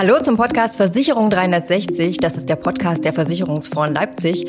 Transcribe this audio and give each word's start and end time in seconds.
Hallo 0.00 0.18
zum 0.22 0.38
Podcast 0.38 0.78
Versicherung 0.78 1.28
360. 1.28 2.16
Das 2.16 2.38
ist 2.38 2.48
der 2.48 2.56
Podcast 2.56 3.04
der 3.04 3.12
Versicherungsfonds 3.12 3.92
Leipzig. 3.92 4.46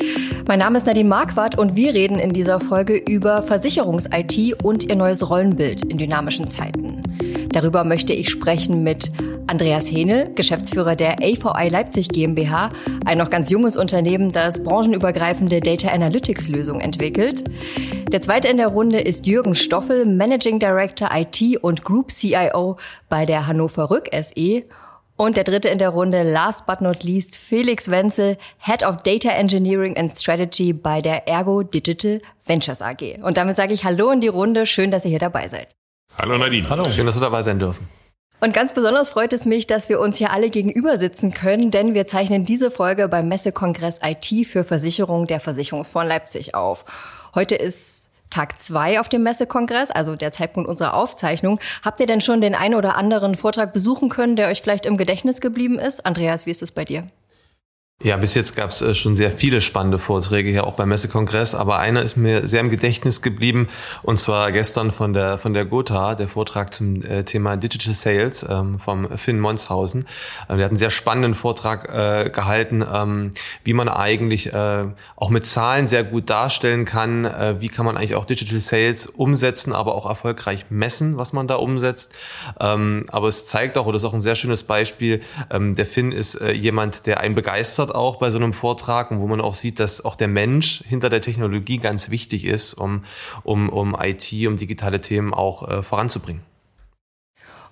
Mein 0.48 0.60
Name 0.60 0.78
ist 0.78 0.86
Nadine 0.86 1.10
Marquardt 1.10 1.58
und 1.58 1.76
wir 1.76 1.92
reden 1.92 2.18
in 2.18 2.32
dieser 2.32 2.58
Folge 2.58 2.96
über 2.96 3.42
Versicherungs-IT 3.42 4.64
und 4.64 4.88
ihr 4.88 4.96
neues 4.96 5.28
Rollenbild 5.28 5.84
in 5.84 5.98
dynamischen 5.98 6.48
Zeiten. 6.48 7.02
Darüber 7.50 7.84
möchte 7.84 8.14
ich 8.14 8.30
sprechen 8.30 8.82
mit 8.82 9.12
Andreas 9.46 9.92
Henel, 9.92 10.32
Geschäftsführer 10.34 10.96
der 10.96 11.18
AVI 11.18 11.68
Leipzig 11.68 12.08
GmbH, 12.08 12.70
ein 13.04 13.18
noch 13.18 13.28
ganz 13.28 13.50
junges 13.50 13.76
Unternehmen, 13.76 14.32
das 14.32 14.62
branchenübergreifende 14.62 15.60
Data 15.60 15.88
Analytics 15.88 16.48
Lösungen 16.48 16.80
entwickelt. 16.80 17.44
Der 18.10 18.22
zweite 18.22 18.48
in 18.48 18.56
der 18.56 18.68
Runde 18.68 19.00
ist 19.00 19.26
Jürgen 19.26 19.54
Stoffel, 19.54 20.06
Managing 20.06 20.60
Director 20.60 21.10
IT 21.14 21.62
und 21.62 21.84
Group 21.84 22.10
CIO 22.10 22.78
bei 23.10 23.26
der 23.26 23.46
Hannover 23.46 23.90
Rück 23.90 24.08
SE. 24.14 24.62
Und 25.16 25.36
der 25.36 25.44
dritte 25.44 25.68
in 25.68 25.78
der 25.78 25.90
Runde, 25.90 26.22
last 26.22 26.66
but 26.66 26.80
not 26.80 27.04
least, 27.04 27.36
Felix 27.36 27.90
Wenzel, 27.90 28.38
Head 28.58 28.84
of 28.84 28.98
Data 28.98 29.30
Engineering 29.30 29.96
and 29.96 30.16
Strategy 30.18 30.72
bei 30.72 31.00
der 31.00 31.28
Ergo 31.28 31.62
Digital 31.62 32.20
Ventures 32.46 32.82
AG. 32.82 33.18
Und 33.22 33.36
damit 33.36 33.56
sage 33.56 33.74
ich 33.74 33.84
Hallo 33.84 34.10
in 34.10 34.20
die 34.20 34.28
Runde. 34.28 34.66
Schön, 34.66 34.90
dass 34.90 35.04
ihr 35.04 35.10
hier 35.10 35.18
dabei 35.18 35.48
seid. 35.48 35.68
Hallo 36.18 36.36
Nadine. 36.38 36.68
Hallo. 36.68 36.90
Schön, 36.90 37.06
dass 37.06 37.16
wir 37.16 37.20
dabei 37.22 37.42
sein 37.42 37.58
dürfen. 37.58 37.88
Und 38.40 38.52
ganz 38.52 38.72
besonders 38.72 39.08
freut 39.08 39.32
es 39.32 39.44
mich, 39.44 39.68
dass 39.68 39.88
wir 39.88 40.00
uns 40.00 40.18
hier 40.18 40.32
alle 40.32 40.50
gegenüber 40.50 40.98
sitzen 40.98 41.32
können, 41.32 41.70
denn 41.70 41.94
wir 41.94 42.08
zeichnen 42.08 42.44
diese 42.44 42.72
Folge 42.72 43.06
beim 43.06 43.28
Messekongress 43.28 44.00
IT 44.02 44.48
für 44.48 44.64
Versicherung 44.64 45.28
der 45.28 45.38
Versicherungsfonds 45.38 46.08
Leipzig 46.08 46.54
auf. 46.54 46.84
Heute 47.36 47.54
ist 47.54 48.10
Tag 48.32 48.58
zwei 48.58 48.98
auf 48.98 49.08
dem 49.08 49.22
Messekongress, 49.22 49.90
also 49.90 50.16
der 50.16 50.32
Zeitpunkt 50.32 50.68
unserer 50.68 50.94
Aufzeichnung. 50.94 51.60
Habt 51.84 52.00
ihr 52.00 52.06
denn 52.06 52.20
schon 52.20 52.40
den 52.40 52.54
einen 52.54 52.74
oder 52.74 52.96
anderen 52.96 53.34
Vortrag 53.34 53.72
besuchen 53.72 54.08
können, 54.08 54.36
der 54.36 54.48
euch 54.48 54.62
vielleicht 54.62 54.86
im 54.86 54.96
Gedächtnis 54.96 55.40
geblieben 55.40 55.78
ist? 55.78 56.04
Andreas, 56.06 56.46
wie 56.46 56.50
ist 56.50 56.62
es 56.62 56.72
bei 56.72 56.84
dir? 56.84 57.06
Ja, 58.04 58.16
bis 58.16 58.34
jetzt 58.34 58.56
gab 58.56 58.70
es 58.70 58.82
äh, 58.82 58.96
schon 58.96 59.14
sehr 59.14 59.30
viele 59.30 59.60
spannende 59.60 59.96
Vorträge 59.96 60.50
hier 60.50 60.66
auch 60.66 60.72
beim 60.72 60.88
Messekongress, 60.88 61.54
aber 61.54 61.78
einer 61.78 62.02
ist 62.02 62.16
mir 62.16 62.48
sehr 62.48 62.60
im 62.60 62.68
Gedächtnis 62.68 63.22
geblieben 63.22 63.68
und 64.02 64.18
zwar 64.18 64.50
gestern 64.50 64.90
von 64.90 65.12
der 65.12 65.38
von 65.38 65.54
der 65.54 65.64
Gotha, 65.66 66.16
der 66.16 66.26
Vortrag 66.26 66.74
zum 66.74 67.04
äh, 67.04 67.22
Thema 67.22 67.56
Digital 67.56 67.94
Sales 67.94 68.44
ähm, 68.50 68.80
vom 68.80 69.08
Finn 69.16 69.38
Monshausen. 69.38 70.04
Äh, 70.48 70.56
der 70.56 70.64
hat 70.64 70.70
einen 70.70 70.78
sehr 70.78 70.90
spannenden 70.90 71.34
Vortrag 71.34 71.94
äh, 71.94 72.30
gehalten, 72.30 72.84
ähm, 72.92 73.30
wie 73.62 73.72
man 73.72 73.88
eigentlich 73.88 74.52
äh, 74.52 74.84
auch 75.14 75.30
mit 75.30 75.46
Zahlen 75.46 75.86
sehr 75.86 76.02
gut 76.02 76.28
darstellen 76.28 76.84
kann, 76.84 77.24
äh, 77.24 77.60
wie 77.60 77.68
kann 77.68 77.86
man 77.86 77.96
eigentlich 77.96 78.16
auch 78.16 78.24
Digital 78.24 78.58
Sales 78.58 79.06
umsetzen, 79.06 79.72
aber 79.72 79.94
auch 79.94 80.06
erfolgreich 80.06 80.66
messen, 80.70 81.18
was 81.18 81.32
man 81.32 81.46
da 81.46 81.54
umsetzt. 81.54 82.16
Ähm, 82.58 83.06
aber 83.12 83.28
es 83.28 83.46
zeigt 83.46 83.78
auch, 83.78 83.86
oder 83.86 83.98
ist 83.98 84.04
auch 84.04 84.14
ein 84.14 84.20
sehr 84.20 84.34
schönes 84.34 84.64
Beispiel, 84.64 85.22
ähm, 85.52 85.76
der 85.76 85.86
Finn 85.86 86.10
ist 86.10 86.34
äh, 86.40 86.50
jemand, 86.50 87.06
der 87.06 87.20
einen 87.20 87.36
begeistert 87.36 87.81
auch 87.90 88.16
bei 88.16 88.30
so 88.30 88.38
einem 88.38 88.52
Vortrag 88.52 89.10
und 89.10 89.20
wo 89.20 89.26
man 89.26 89.40
auch 89.40 89.54
sieht, 89.54 89.80
dass 89.80 90.04
auch 90.04 90.14
der 90.14 90.28
Mensch 90.28 90.82
hinter 90.86 91.10
der 91.10 91.20
Technologie 91.20 91.78
ganz 91.78 92.10
wichtig 92.10 92.44
ist, 92.44 92.74
um, 92.74 93.04
um, 93.42 93.68
um 93.68 93.96
IT, 94.00 94.32
um 94.46 94.56
digitale 94.56 95.00
Themen 95.00 95.34
auch 95.34 95.68
äh, 95.68 95.82
voranzubringen. 95.82 96.42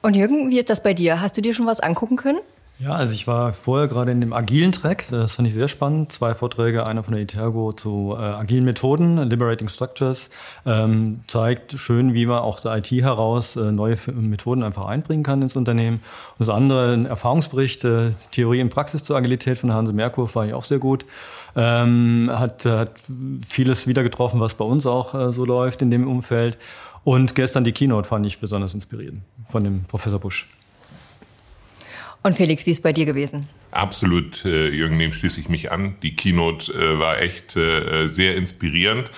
Und 0.03 0.17
Jürgen, 0.17 0.51
wie 0.51 0.59
ist 0.59 0.71
das 0.71 0.83
bei 0.83 0.95
dir? 0.95 1.21
Hast 1.21 1.37
du 1.37 1.43
dir 1.43 1.55
schon 1.55 1.67
was 1.67 1.81
angucken 1.81 2.17
können? 2.17 2.41
Ja, 2.83 2.95
also 2.95 3.13
ich 3.13 3.27
war 3.27 3.53
vorher 3.53 3.89
gerade 3.89 4.11
in 4.11 4.23
dem 4.23 4.33
agilen 4.33 4.73
Track, 4.73 5.05
das 5.11 5.35
fand 5.35 5.47
ich 5.47 5.53
sehr 5.53 5.69
spannend. 5.69 6.13
Zwei 6.13 6.33
Vorträge, 6.33 6.87
einer 6.87 7.03
von 7.03 7.13
der 7.13 7.23
Itergo 7.23 7.75
zu 7.75 8.15
äh, 8.17 8.23
agilen 8.23 8.65
Methoden, 8.65 9.19
Liberating 9.19 9.69
Structures, 9.69 10.31
ähm, 10.65 11.21
zeigt 11.27 11.79
schön, 11.79 12.15
wie 12.15 12.25
man 12.25 12.39
auch 12.39 12.59
der 12.59 12.79
IT 12.79 12.91
heraus 12.91 13.57
äh, 13.57 13.71
neue 13.71 13.99
Methoden 14.15 14.63
einfach 14.63 14.87
einbringen 14.87 15.23
kann 15.23 15.43
ins 15.43 15.57
Unternehmen. 15.57 15.99
Und 15.99 16.41
das 16.41 16.49
andere, 16.49 16.95
ein 16.95 17.05
Erfahrungsbericht, 17.05 17.85
äh, 17.85 18.13
Theorie 18.31 18.63
und 18.63 18.71
Praxis 18.71 19.03
zur 19.03 19.19
Agilität 19.19 19.59
von 19.59 19.75
Hanse 19.75 19.93
Merkur, 19.93 20.27
fand 20.27 20.49
ich 20.49 20.55
auch 20.55 20.65
sehr 20.65 20.79
gut. 20.79 21.05
Ähm, 21.57 22.31
hat, 22.33 22.65
hat 22.65 23.03
vieles 23.47 23.89
wieder 23.89 24.03
getroffen, 24.03 24.41
was 24.41 24.55
bei 24.55 24.65
uns 24.65 24.87
auch 24.87 25.15
äh, 25.15 25.33
so 25.33 25.45
läuft 25.45 25.83
in 25.83 25.91
dem 25.91 26.09
Umfeld. 26.09 26.57
Und 27.05 27.35
gestern 27.35 27.65
die 27.65 27.73
Keynote 27.73 28.09
fand 28.09 28.25
ich 28.25 28.41
besonders 28.41 28.73
inspirierend 28.73 29.21
von 29.47 29.65
dem 29.65 29.85
Professor 29.85 30.19
Busch. 30.19 30.49
Und 32.23 32.37
Felix, 32.37 32.67
wie 32.67 32.71
ist 32.71 32.83
bei 32.83 32.93
dir 32.93 33.07
gewesen? 33.07 33.47
Absolut, 33.71 34.45
äh, 34.45 34.69
Jürgen, 34.69 34.99
dem 34.99 35.13
schließe 35.13 35.41
ich 35.41 35.49
mich 35.49 35.73
an. 35.73 35.97
Die 36.03 36.17
Keynote 36.17 36.73
äh, 36.73 36.99
war 36.99 37.21
echt 37.21 37.57
äh, 37.57 38.09
sehr 38.09 38.37
inspirierend. 38.37 39.11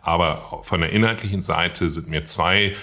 Aber 0.00 0.38
von 0.62 0.80
der 0.80 0.90
inhaltlichen 0.90 1.42
Seite 1.42 1.90
sind 1.90 2.08
mir 2.08 2.24
zwei 2.24 2.74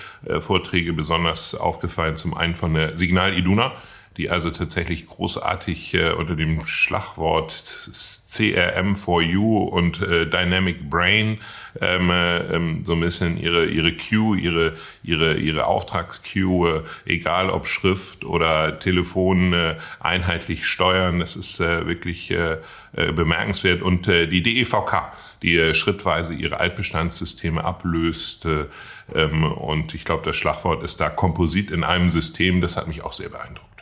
Vorträge 0.41 0.93
besonders 0.93 1.55
aufgefallen. 1.55 2.17
Zum 2.17 2.35
einen 2.35 2.53
von 2.53 2.75
der 2.75 2.97
Signal 2.97 3.33
Iduna, 3.33 3.71
die 4.17 4.29
also 4.29 4.49
tatsächlich 4.49 5.07
großartig 5.07 5.93
äh, 5.93 6.11
unter 6.11 6.35
dem 6.35 6.63
Schlagwort 6.63 7.51
CRM4U 7.51 9.67
und 9.67 10.01
äh, 10.01 10.25
Dynamic 10.25 10.89
Brain 10.89 11.39
ähm, 11.81 12.09
äh, 12.09 12.37
ähm, 12.55 12.83
so 12.83 12.93
ein 12.93 13.01
bisschen 13.01 13.37
ihre 13.37 13.65
ihre 13.65 13.93
Queue, 13.93 14.39
ihre 14.39 14.73
ihre 15.03 15.35
ihre 15.35 15.65
Auftragsqueue, 15.65 16.85
äh, 17.05 17.13
egal 17.13 17.49
ob 17.49 17.67
Schrift 17.67 18.23
oder 18.23 18.79
Telefon, 18.79 19.53
äh, 19.53 19.75
einheitlich 19.99 20.65
steuern. 20.65 21.19
Das 21.19 21.35
ist 21.35 21.59
äh, 21.59 21.85
wirklich 21.85 22.31
äh, 22.31 22.57
äh 22.93 23.11
bemerkenswert 23.11 23.81
und 23.81 24.07
äh, 24.07 24.27
die 24.27 24.41
DEVK, 24.41 25.11
die 25.41 25.57
äh, 25.57 25.73
schrittweise 25.73 26.33
ihre 26.33 26.59
Altbestandssysteme 26.59 27.63
ablöst. 27.63 28.45
Äh, 28.45 28.65
ähm, 29.13 29.43
und 29.43 29.93
ich 29.93 30.05
glaube, 30.05 30.23
das 30.23 30.37
Schlagwort 30.37 30.83
ist 30.83 31.01
da 31.01 31.09
Komposit 31.09 31.71
in 31.71 31.83
einem 31.83 32.09
System. 32.09 32.61
Das 32.61 32.77
hat 32.77 32.87
mich 32.87 33.03
auch 33.03 33.13
sehr 33.13 33.29
beeindruckt. 33.29 33.74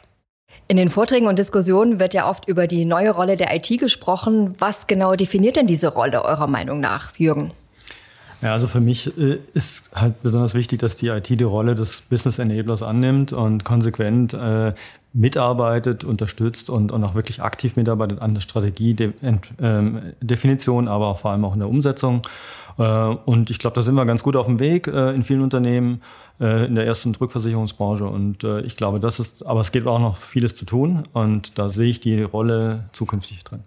In 0.68 0.78
den 0.78 0.90
Vorträgen 0.90 1.28
und 1.28 1.40
Diskussionen 1.40 2.00
wird 2.00 2.14
ja 2.14 2.30
oft 2.30 2.48
über 2.48 2.68
die 2.68 2.86
neue 2.86 3.12
Rolle 3.12 3.36
der 3.36 3.54
IT 3.54 3.68
gesprochen. 3.80 4.54
Was 4.60 4.88
genau 4.88 5.16
definiert 5.16 5.58
denn 5.58 5.68
diese 5.68 5.90
Rolle 5.90 6.24
eurer 6.24 6.48
Meinung 6.48 6.80
nach, 6.80 7.16
Jürgen? 7.18 7.52
Ja, 8.44 8.52
also 8.52 8.68
für 8.68 8.82
mich 8.82 9.18
äh, 9.18 9.40
ist 9.54 9.92
halt 9.96 10.22
besonders 10.22 10.54
wichtig, 10.54 10.80
dass 10.80 10.98
die 10.98 11.08
IT 11.08 11.30
die 11.30 11.44
Rolle 11.44 11.76
des 11.76 12.02
Business 12.02 12.40
Enablers 12.40 12.84
annimmt 12.84 13.32
und 13.32 13.64
konsequent 13.64 14.34
äh, 14.34 14.74
mitarbeitet, 15.14 16.04
unterstützt 16.04 16.70
und, 16.70 16.92
und 16.92 17.02
auch 17.06 17.16
wirklich 17.16 17.42
aktiv 17.42 17.78
mitarbeitet 17.78 18.22
an 18.22 18.34
der 18.34 18.42
Strategiedefinition, 18.42 20.84
ähm, 20.84 20.92
aber 20.92 21.08
auch 21.08 21.20
vor 21.20 21.32
allem 21.32 21.46
auch 21.46 21.54
in 21.54 21.60
der 21.60 21.70
Umsetzung. 21.70 22.28
Äh, 22.78 22.84
und 22.84 23.50
ich 23.50 23.60
glaube, 23.60 23.76
da 23.76 23.82
sind 23.82 23.96
wir 23.96 24.06
ganz 24.06 24.24
gut 24.24 24.36
auf 24.36 24.48
dem 24.48 24.60
Weg 24.60 24.88
äh, 24.88 25.16
in 25.16 25.24
vielen 25.24 25.42
Unternehmen 25.42 26.02
äh, 26.42 26.66
in 26.66 26.76
der 26.76 26.86
ersten 26.86 27.16
Rückversicherungsbranche. 27.16 28.04
Und 28.04 28.44
ich 28.66 28.76
glaube, 28.76 29.00
das 29.00 29.22
ist, 29.22 29.46
aber 29.46 29.62
es 29.62 29.72
gibt 29.72 29.88
auch 29.88 30.00
noch 30.00 30.18
vieles 30.18 30.56
zu 30.56 30.66
tun 30.66 31.04
und 31.14 31.58
da 31.58 31.70
sehe 31.70 31.88
ich 31.88 32.02
die 32.02 32.22
Rolle 32.22 32.90
zukünftig 32.92 33.46
drin. 33.46 33.64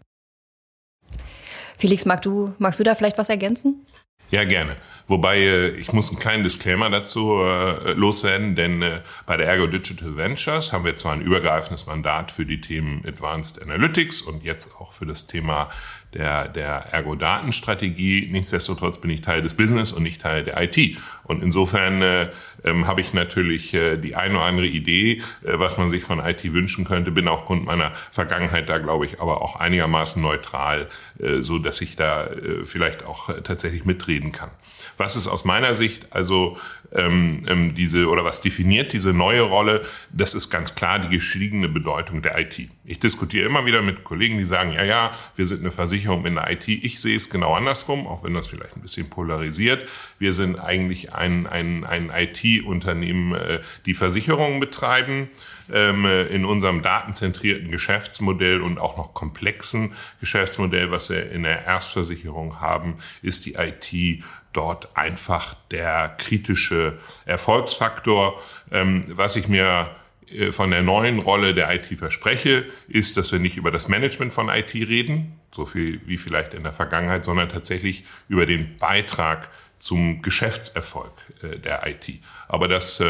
Felix, 1.79 2.05
mag 2.05 2.21
du, 2.21 2.53
magst 2.59 2.79
du 2.79 2.85
da 2.85 2.95
vielleicht 2.95 3.17
was 3.17 3.31
ergänzen? 3.31 3.87
Ja, 4.31 4.45
gerne. 4.45 4.77
Wobei 5.09 5.39
äh, 5.39 5.69
ich 5.69 5.93
muss 5.93 6.09
einen 6.09 6.19
kleinen 6.19 6.43
Disclaimer 6.43 6.91
dazu 6.91 7.39
äh, 7.41 7.93
loswerden, 7.93 8.57
denn 8.57 8.83
äh, 8.83 9.03
bei 9.25 9.37
der 9.37 9.47
Ergo 9.47 9.69
Digital 9.69 10.17
Ventures 10.17 10.73
haben 10.73 10.85
wir 10.85 10.97
zwar 10.97 11.13
ein 11.13 11.21
übergreifendes 11.21 11.87
Mandat 11.87 12.33
für 12.33 12.45
die 12.45 12.61
Themen 12.61 13.05
Advanced 13.07 13.63
Analytics 13.63 14.23
und 14.23 14.43
jetzt 14.43 14.71
auch 14.81 14.93
für 14.93 15.07
das 15.07 15.29
Thema 15.29 15.71
der, 16.13 16.49
der 16.49 16.93
Ergo-Datenstrategie. 16.93 18.29
Nichtsdestotrotz 18.33 19.01
bin 19.01 19.11
ich 19.11 19.21
Teil 19.21 19.43
des 19.43 19.57
Business 19.57 19.93
und 19.93 20.03
nicht 20.03 20.21
Teil 20.21 20.43
der 20.43 20.61
IT. 20.61 20.99
Und 21.27 21.43
insofern 21.43 22.03
äh, 22.03 22.31
ähm, 22.65 22.87
habe 22.87 23.01
ich 23.01 23.13
natürlich 23.13 23.75
äh, 23.75 23.97
die 23.97 24.15
eine 24.15 24.37
oder 24.37 24.45
andere 24.45 24.67
Idee, 24.67 25.23
äh, 25.43 25.59
was 25.59 25.77
man 25.77 25.91
sich 25.91 26.05
von 26.05 26.21
IT 26.21 26.53
wünschen 26.53 26.85
könnte, 26.85 27.11
bin 27.11 27.27
aufgrund 27.27 27.65
meiner 27.65 27.93
Vergangenheit 28.13 28.69
da, 28.69 28.79
glaube 28.79 29.07
ich, 29.07 29.21
aber 29.21 29.43
auch 29.43 29.57
einigermaßen 29.57 30.23
neutral, 30.23 30.89
äh, 31.19 31.43
so 31.43 31.59
dass 31.59 31.81
ich 31.81 31.97
da 31.97 32.27
äh, 32.29 32.65
vielleicht 32.65 33.05
auch 33.05 33.29
äh, 33.29 33.43
tatsächlich 33.43 33.85
mitreden 33.85 34.31
kann. 34.31 34.51
Was 34.97 35.17
ist 35.17 35.27
aus 35.27 35.45
meiner 35.45 35.75
Sicht 35.75 36.13
also 36.13 36.59
ähm, 36.93 37.43
ähm, 37.49 37.75
diese 37.75 38.09
oder 38.09 38.25
was 38.25 38.41
definiert 38.41 38.93
diese 38.93 39.13
neue 39.13 39.43
Rolle? 39.43 39.83
Das 40.13 40.35
ist 40.35 40.51
ganz 40.51 40.75
klar 40.75 40.99
die 40.99 41.09
gestiegene 41.09 41.69
Bedeutung 41.69 42.23
der 42.23 42.39
IT. 42.39 42.69
Ich 42.85 43.01
diskutiere 43.01 43.47
immer 43.47 43.67
wieder 43.67 43.83
mit 43.83 44.05
Kollegen, 44.05 44.39
die 44.39 44.47
sagen, 44.47 44.73
ja, 44.73 44.85
ja, 44.85 45.13
wir 45.35 45.47
sind 45.47 45.61
eine 45.61 45.71
Versicherung 45.71 46.25
in 46.27 46.37
der 46.37 46.51
IT. 46.51 46.69
Ich 46.69 47.01
sehe 47.01 47.17
es 47.17 47.31
genau 47.31 47.55
andersrum, 47.55 48.07
auch 48.07 48.25
wenn 48.25 48.35
das 48.35 48.49
vielleicht 48.49 48.77
ein 48.77 48.83
bisschen 48.83 49.11
polarisiert. 49.11 49.87
Wir 50.19 50.33
sind 50.33 50.59
eigentlich 50.59 51.15
ein, 51.15 51.47
ein, 51.47 51.85
ein 51.85 52.11
IT-Unternehmen, 52.15 53.35
äh, 53.35 53.61
die 53.87 53.95
Versicherungen 53.95 54.61
betreiben. 54.61 55.29
Ähm, 55.73 56.05
äh, 56.05 56.23
in 56.25 56.45
unserem 56.45 56.83
datenzentrierten 56.83 57.71
Geschäftsmodell 57.71 58.61
und 58.61 58.79
auch 58.79 58.97
noch 58.97 59.15
komplexen 59.15 59.95
Geschäftsmodell, 60.21 60.91
was 60.91 61.11
wir 61.11 61.31
in 61.31 61.43
der 61.43 61.65
Erstversicherung 61.65 62.61
haben, 62.61 62.97
ist 63.23 63.47
die 63.47 63.55
IT 63.55 64.23
dort 64.53 64.97
einfach 64.97 65.55
der 65.71 66.15
kritische 66.19 66.99
Erfolgsfaktor. 67.25 68.41
Ähm, 68.71 69.05
was 69.09 69.37
ich 69.37 69.49
mir 69.49 69.91
äh, 70.31 70.53
von 70.53 70.71
der 70.71 70.83
neuen 70.83 71.19
Rolle 71.19 71.55
der 71.55 71.75
IT 71.75 71.87
verspreche, 71.99 72.67
ist, 72.89 73.17
dass 73.17 73.33
wir 73.33 73.39
nicht 73.39 73.57
über 73.57 73.71
das 73.71 73.89
Management 73.89 74.33
von 74.33 74.49
IT 74.49 74.75
reden, 74.75 75.41
so 75.51 75.65
viel 75.65 76.01
wie 76.07 76.17
vielleicht 76.17 76.55
in 76.55 76.63
der 76.63 76.73
Vergangenheit, 76.73 77.25
sondern 77.25 77.49
tatsächlich 77.49 78.05
über 78.29 78.47
den 78.47 78.77
Beitrag 78.77 79.51
zum 79.79 80.23
Geschäftserfolg 80.23 81.13
äh, 81.43 81.59
der 81.59 81.87
IT. 81.87 82.21
Aber 82.49 82.69
das 82.69 83.01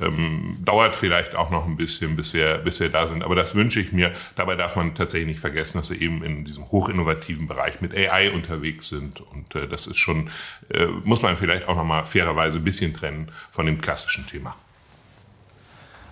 Ähm, 0.00 0.56
dauert 0.64 0.96
vielleicht 0.96 1.34
auch 1.34 1.50
noch 1.50 1.66
ein 1.66 1.76
bisschen, 1.76 2.16
bis 2.16 2.34
wir, 2.34 2.58
bis 2.58 2.80
wir 2.80 2.88
da 2.88 3.06
sind. 3.06 3.22
Aber 3.22 3.34
das 3.34 3.54
wünsche 3.54 3.80
ich 3.80 3.92
mir. 3.92 4.12
Dabei 4.36 4.54
darf 4.54 4.76
man 4.76 4.94
tatsächlich 4.94 5.28
nicht 5.28 5.40
vergessen, 5.40 5.78
dass 5.78 5.90
wir 5.90 6.00
eben 6.00 6.22
in 6.22 6.44
diesem 6.44 6.70
hochinnovativen 6.70 7.46
Bereich 7.46 7.80
mit 7.80 7.96
AI 7.96 8.30
unterwegs 8.32 8.88
sind. 8.88 9.20
Und 9.20 9.54
äh, 9.54 9.68
das 9.68 9.86
ist 9.86 9.98
schon, 9.98 10.30
äh, 10.72 10.86
muss 10.86 11.22
man 11.22 11.36
vielleicht 11.36 11.68
auch 11.68 11.76
nochmal 11.76 12.06
fairerweise 12.06 12.58
ein 12.58 12.64
bisschen 12.64 12.94
trennen 12.94 13.30
von 13.50 13.66
dem 13.66 13.80
klassischen 13.80 14.26
Thema. 14.26 14.56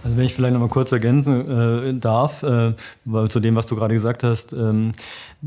Also 0.04 0.16
wenn 0.16 0.24
ich 0.24 0.34
vielleicht 0.34 0.54
noch 0.54 0.60
mal 0.60 0.68
kurz 0.68 0.92
ergänzen 0.92 1.50
äh, 1.50 1.94
darf, 1.94 2.42
äh, 2.42 2.74
zu 3.28 3.40
dem, 3.40 3.56
was 3.56 3.66
du 3.66 3.74
gerade 3.74 3.94
gesagt 3.94 4.22
hast, 4.22 4.52
ähm, 4.52 4.92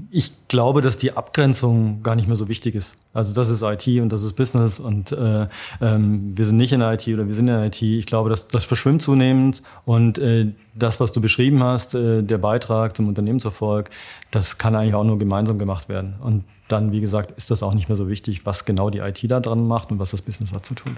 ich 0.09 0.33
glaube, 0.47 0.81
dass 0.81 0.97
die 0.97 1.13
Abgrenzung 1.13 2.03
gar 2.03 2.15
nicht 2.15 2.27
mehr 2.27 2.35
so 2.35 2.47
wichtig 2.47 2.75
ist. 2.75 2.95
Also 3.13 3.33
das 3.33 3.49
ist 3.49 3.61
IT 3.61 3.87
und 4.01 4.09
das 4.09 4.23
ist 4.23 4.33
Business 4.33 4.79
und 4.79 5.11
äh, 5.13 5.47
ähm, 5.81 6.37
wir 6.37 6.45
sind 6.45 6.57
nicht 6.57 6.73
in 6.73 6.81
der 6.81 6.93
IT 6.93 7.07
oder 7.07 7.27
wir 7.27 7.33
sind 7.33 7.47
in 7.47 7.55
der 7.55 7.65
IT. 7.65 7.81
Ich 7.81 8.05
glaube, 8.05 8.29
dass 8.29 8.47
das 8.47 8.65
verschwimmt 8.65 9.01
zunehmend 9.01 9.61
und 9.85 10.17
äh, 10.17 10.47
das, 10.75 10.99
was 10.99 11.11
du 11.11 11.21
beschrieben 11.21 11.63
hast, 11.63 11.95
äh, 11.95 12.21
der 12.21 12.37
Beitrag 12.37 12.95
zum 12.95 13.07
Unternehmenserfolg, 13.07 13.89
das 14.31 14.57
kann 14.57 14.75
eigentlich 14.75 14.95
auch 14.95 15.03
nur 15.03 15.17
gemeinsam 15.17 15.59
gemacht 15.59 15.87
werden. 15.89 16.15
Und 16.21 16.43
dann, 16.67 16.91
wie 16.91 17.01
gesagt, 17.01 17.31
ist 17.37 17.51
das 17.51 17.63
auch 17.63 17.73
nicht 17.73 17.89
mehr 17.89 17.95
so 17.95 18.09
wichtig, 18.09 18.45
was 18.45 18.65
genau 18.65 18.89
die 18.89 18.99
IT 18.99 19.19
da 19.29 19.39
dran 19.39 19.67
macht 19.67 19.91
und 19.91 19.99
was 19.99 20.11
das 20.11 20.21
Business 20.21 20.53
hat 20.53 20.65
zu 20.65 20.75
tun. 20.75 20.97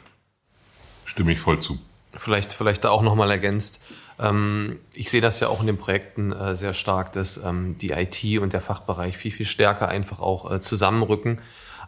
Stimme 1.06 1.34
ich 1.34 1.40
voll 1.40 1.60
zu. 1.60 1.78
Vielleicht, 2.16 2.54
vielleicht 2.54 2.84
da 2.84 2.90
auch 2.90 3.02
nochmal 3.02 3.32
ergänzt. 3.32 3.82
Ähm, 4.20 4.80
ich 4.94 5.10
sehe 5.10 5.22
das 5.22 5.40
ja 5.40 5.48
auch 5.48 5.60
in 5.60 5.68
den 5.68 5.78
Projekten 5.78 6.32
äh, 6.32 6.56
sehr 6.56 6.74
stark, 6.74 7.12
dass 7.14 7.38
ähm, 7.38 7.78
die 7.80 7.92
IT 7.92 8.40
und 8.40 8.54
der 8.54 8.62
Fachbereich 8.62 9.18
viel, 9.18 9.32
viel 9.32 9.46
stärker 9.46 9.90
einfach 9.90 10.20
auch 10.20 10.52
äh, 10.52 10.62
zusammenrücken. 10.62 11.42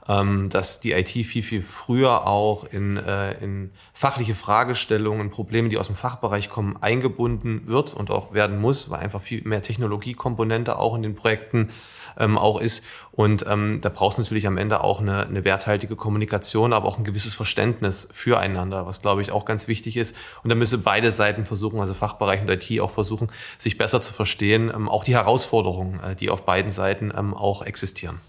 Ähm, 0.08 0.50
dass 0.50 0.80
die 0.80 0.92
IT 0.92 1.10
viel, 1.10 1.42
viel 1.42 1.64
früher 1.64 2.28
auch 2.28 2.64
in, 2.66 2.96
äh, 2.98 3.44
in 3.44 3.72
fachliche 3.92 4.36
Fragestellungen, 4.36 5.32
Probleme, 5.32 5.70
die 5.70 5.80
aus 5.80 5.88
dem 5.88 5.96
Fachbereich 5.96 6.50
kommen, 6.50 6.78
eingebunden 6.80 7.64
wird 7.66 7.96
und 7.96 8.12
auch 8.12 8.32
werden 8.32 8.62
muss, 8.62 8.92
weil 8.92 9.00
einfach 9.00 9.22
viel 9.22 9.42
mehr 9.46 9.64
Technologiekomponente 9.64 10.78
auch 10.78 10.94
in 10.96 11.02
den 11.02 11.16
Projekten 11.16 11.70
ähm, 12.18 12.38
auch 12.38 12.60
ist. 12.60 12.86
Und 13.12 13.46
ähm, 13.48 13.80
da 13.82 13.90
brauchst 13.90 14.18
du 14.18 14.22
natürlich 14.22 14.46
am 14.46 14.58
Ende 14.58 14.84
auch 14.84 15.02
eine, 15.02 15.26
eine 15.26 15.44
werthaltige 15.44 15.96
Kommunikation, 15.96 16.74
aber 16.74 16.88
auch 16.88 16.98
ein 16.98 17.04
gewisses 17.04 17.34
Verständnis 17.34 18.08
füreinander, 18.12 18.86
was 18.86 19.02
glaube 19.02 19.22
ich 19.22 19.32
auch 19.32 19.46
ganz 19.46 19.68
wichtig 19.68 19.98
ist. 19.98 20.16
Und 20.44 20.50
da 20.50 20.56
müssen 20.56 20.84
beide 20.84 21.12
Seiten 21.12 21.46
versuchen, 21.46 21.80
also 21.80 21.94
Fachbereich 21.94 22.42
und 22.42 22.50
IT 22.50 22.80
auch 22.80 22.92
versuchen, 22.92 23.32
sich 23.58 23.78
besser 23.78 24.02
zu 24.02 24.14
verstehen, 24.14 24.72
ähm, 24.74 24.90
auch 24.90 25.04
die 25.04 25.16
Herausforderungen, 25.16 26.00
äh, 26.02 26.16
die 26.16 26.30
auf 26.30 26.46
beiden 26.46 26.72
Seiten 26.72 27.12
ähm, 27.16 27.34
auch 27.34 27.64
existieren. 27.64 28.20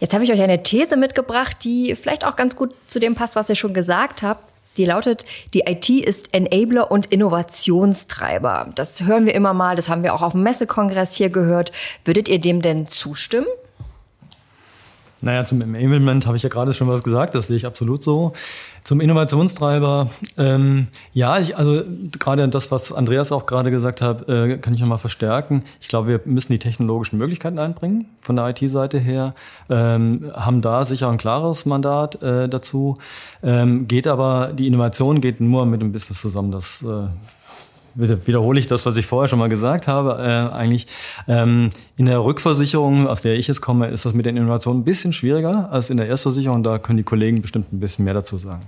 Jetzt 0.00 0.14
habe 0.14 0.24
ich 0.24 0.32
euch 0.32 0.40
eine 0.40 0.62
These 0.62 0.96
mitgebracht, 0.96 1.58
die 1.64 1.96
vielleicht 1.96 2.24
auch 2.24 2.36
ganz 2.36 2.54
gut 2.54 2.74
zu 2.86 3.00
dem 3.00 3.14
passt, 3.14 3.34
was 3.34 3.48
ihr 3.48 3.56
schon 3.56 3.74
gesagt 3.74 4.22
habt. 4.22 4.54
Die 4.76 4.84
lautet, 4.84 5.24
die 5.54 5.64
IT 5.66 5.88
ist 5.88 6.32
Enabler 6.32 6.92
und 6.92 7.06
Innovationstreiber. 7.06 8.70
Das 8.76 9.02
hören 9.02 9.26
wir 9.26 9.34
immer 9.34 9.52
mal, 9.52 9.74
das 9.74 9.88
haben 9.88 10.04
wir 10.04 10.14
auch 10.14 10.22
auf 10.22 10.32
dem 10.32 10.44
Messekongress 10.44 11.16
hier 11.16 11.30
gehört. 11.30 11.72
Würdet 12.04 12.28
ihr 12.28 12.40
dem 12.40 12.62
denn 12.62 12.86
zustimmen? 12.86 13.48
Naja, 15.20 15.44
zum 15.44 15.60
Enablement 15.60 16.26
habe 16.26 16.36
ich 16.36 16.42
ja 16.42 16.48
gerade 16.48 16.72
schon 16.74 16.88
was 16.88 17.02
gesagt, 17.02 17.34
das 17.34 17.48
sehe 17.48 17.56
ich 17.56 17.66
absolut 17.66 18.02
so. 18.02 18.32
Zum 18.84 19.00
Innovationstreiber, 19.00 20.08
ähm, 20.38 20.86
ja, 21.12 21.38
ich, 21.38 21.56
also 21.58 21.82
gerade 22.18 22.48
das, 22.48 22.70
was 22.70 22.92
Andreas 22.92 23.32
auch 23.32 23.44
gerade 23.44 23.70
gesagt 23.70 24.00
hat, 24.00 24.28
äh, 24.28 24.56
kann 24.58 24.72
ich 24.72 24.80
nochmal 24.80 24.98
verstärken. 24.98 25.64
Ich 25.80 25.88
glaube, 25.88 26.08
wir 26.08 26.20
müssen 26.24 26.52
die 26.52 26.58
technologischen 26.58 27.18
Möglichkeiten 27.18 27.58
einbringen 27.58 28.06
von 28.20 28.36
der 28.36 28.48
IT-Seite 28.48 28.98
her, 28.98 29.34
ähm, 29.68 30.30
haben 30.34 30.62
da 30.62 30.84
sicher 30.84 31.10
ein 31.10 31.18
klares 31.18 31.66
Mandat 31.66 32.22
äh, 32.22 32.48
dazu. 32.48 32.96
Ähm, 33.42 33.88
geht 33.88 34.06
aber, 34.06 34.52
die 34.54 34.66
Innovation 34.66 35.20
geht 35.20 35.40
nur 35.40 35.66
mit 35.66 35.82
dem 35.82 35.92
Business 35.92 36.20
zusammen. 36.22 36.52
Das 36.52 36.82
äh, 36.82 37.08
wiederhole 37.98 38.60
ich 38.60 38.66
das, 38.66 38.86
was 38.86 38.96
ich 38.96 39.06
vorher 39.06 39.28
schon 39.28 39.38
mal 39.38 39.48
gesagt 39.48 39.88
habe, 39.88 40.22
äh, 40.22 40.54
eigentlich. 40.54 40.86
Ähm, 41.26 41.70
in 41.96 42.06
der 42.06 42.22
Rückversicherung, 42.22 43.08
aus 43.08 43.22
der 43.22 43.34
ich 43.34 43.48
jetzt 43.48 43.60
komme, 43.60 43.88
ist 43.88 44.04
das 44.04 44.14
mit 44.14 44.26
den 44.26 44.36
Innovationen 44.36 44.82
ein 44.82 44.84
bisschen 44.84 45.12
schwieriger 45.12 45.70
als 45.72 45.90
in 45.90 45.96
der 45.96 46.06
Erstversicherung. 46.06 46.62
Da 46.62 46.78
können 46.78 46.98
die 46.98 47.04
Kollegen 47.04 47.42
bestimmt 47.42 47.72
ein 47.72 47.80
bisschen 47.80 48.04
mehr 48.04 48.14
dazu 48.14 48.38
sagen. 48.38 48.66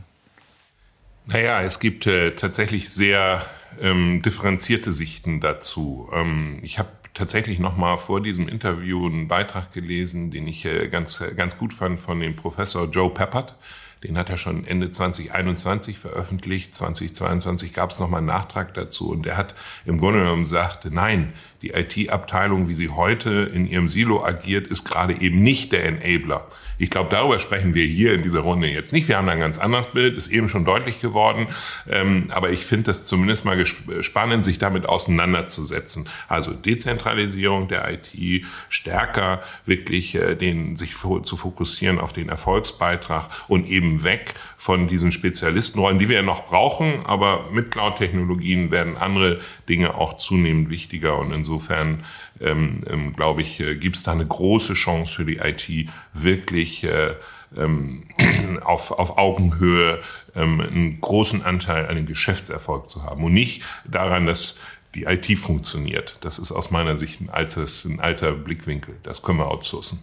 Naja, 1.27 1.61
es 1.62 1.79
gibt 1.79 2.06
äh, 2.06 2.32
tatsächlich 2.32 2.91
sehr 2.91 3.44
ähm, 3.81 4.21
differenzierte 4.23 4.93
Sichten 4.93 5.41
dazu. 5.41 6.09
Ähm, 6.12 6.59
ich 6.62 6.79
habe 6.79 6.88
tatsächlich 7.15 7.59
noch 7.59 7.77
mal 7.77 7.97
vor 7.99 8.21
diesem 8.21 8.49
Interview 8.49 9.06
einen 9.06 9.29
Beitrag 9.29 9.73
gelesen, 9.73 10.31
den 10.31 10.49
ich 10.49 10.65
äh, 10.65 10.88
ganz 10.88 11.23
ganz 11.37 11.56
gut 11.56 11.73
fand 11.73 12.00
von 12.00 12.21
dem 12.21 12.35
Professor 12.35 12.88
Joe 12.88 13.11
Peppert 13.11 13.55
den 14.02 14.17
hat 14.17 14.31
er 14.31 14.38
schon 14.38 14.67
Ende 14.67 14.91
2021 14.91 15.99
veröffentlicht. 15.99 16.75
2022 16.75 17.73
gab 17.73 17.91
es 17.91 17.99
nochmal 17.99 18.19
einen 18.19 18.29
Nachtrag 18.29 18.75
dazu 18.75 19.11
und 19.11 19.26
er 19.26 19.37
hat 19.37 19.55
im 19.85 19.99
Grunde 19.99 20.20
genommen 20.20 20.43
gesagt, 20.43 20.87
nein, 20.91 21.35
die 21.62 21.71
IT-Abteilung, 21.71 22.69
wie 22.69 22.75
sie 22.75 22.89
heute 22.89 23.51
in 23.53 23.67
ihrem 23.67 23.89
Silo 23.89 24.25
agiert, 24.25 24.67
ist 24.69 24.85
gerade 24.85 25.21
eben 25.21 25.43
nicht 25.43 25.73
der 25.73 25.85
Enabler. 25.85 26.47
Ich 26.79 26.89
glaube, 26.89 27.11
darüber 27.11 27.39
sprechen 27.39 27.75
wir 27.75 27.85
hier 27.85 28.15
in 28.15 28.23
dieser 28.23 28.41
Runde 28.41 28.67
jetzt 28.67 28.95
nicht. 28.95 29.07
Wir 29.07 29.19
haben 29.19 29.27
da 29.27 29.33
ein 29.33 29.41
ganz 29.41 29.59
anderes 29.59 29.89
Bild, 29.89 30.17
ist 30.17 30.29
eben 30.29 30.49
schon 30.49 30.65
deutlich 30.65 30.99
geworden. 30.99 31.49
Ähm, 31.87 32.29
aber 32.31 32.51
ich 32.51 32.65
finde 32.65 32.91
es 32.91 33.05
zumindest 33.05 33.45
mal 33.45 33.62
spannend, 33.67 34.47
sich 34.47 34.59
damit 34.59 34.89
auseinanderzusetzen. 34.89 36.09
Also 36.27 36.55
Dezentralisierung 36.55 37.69
der 37.69 37.93
IT, 37.93 38.47
stärker 38.71 39.43
wirklich 39.67 40.15
äh, 40.15 40.37
den, 40.37 40.77
sich 40.77 40.97
zu 40.97 41.37
fokussieren 41.37 41.99
auf 41.99 42.15
den 42.15 42.31
Erfolgsbeitrag 42.31 43.29
und 43.49 43.69
eben 43.69 44.03
weg 44.03 44.33
von 44.56 44.89
diesen 44.89 45.13
Spezialistenrollen, 45.13 45.99
die 45.99 46.09
wir 46.09 46.17
ja 46.17 46.23
noch 46.23 46.47
brauchen. 46.47 47.05
Aber 47.05 47.51
mit 47.53 47.71
Cloud-Technologien 47.71 48.71
werden 48.71 48.97
andere 48.97 49.41
Dinge 49.69 49.97
auch 49.97 50.17
zunehmend 50.17 50.71
wichtiger 50.71 51.19
und 51.19 51.31
insofern 51.31 51.50
insofern 51.50 52.05
ähm, 52.41 52.81
ähm, 52.87 53.14
glaube 53.14 53.43
ich, 53.43 53.58
äh, 53.61 53.75
gibt 53.76 53.97
es 53.97 54.05
da 54.05 54.12
eine 54.12 54.26
große 54.26 54.75
Chance 54.75 55.14
für 55.14 55.25
die 55.25 55.38
IT, 55.38 55.69
wirklich 56.14 56.85
äh, 56.85 57.14
ähm, 57.56 58.05
auf, 58.62 58.93
auf 58.93 59.19
Augenhöhe 59.19 60.00
ähm, 60.37 60.61
einen 60.61 61.00
großen 61.00 61.44
Anteil 61.44 61.88
an 61.88 61.97
dem 61.97 62.06
Geschäftserfolg 62.06 62.88
zu 62.88 63.02
haben 63.02 63.25
und 63.25 63.32
nicht 63.32 63.62
daran, 63.85 64.26
dass 64.26 64.56
die 64.94 65.05
IT 65.05 65.26
funktioniert. 65.38 66.19
Das 66.20 66.38
ist 66.38 66.52
aus 66.52 66.70
meiner 66.70 66.97
Sicht 66.97 67.20
ein, 67.20 67.31
altes, 67.31 67.85
ein 67.85 68.00
alter 68.00 68.32
Blickwinkel. 68.32 68.96
Das 69.03 69.23
können 69.23 69.38
wir 69.38 69.49
outsourcen. 69.49 70.00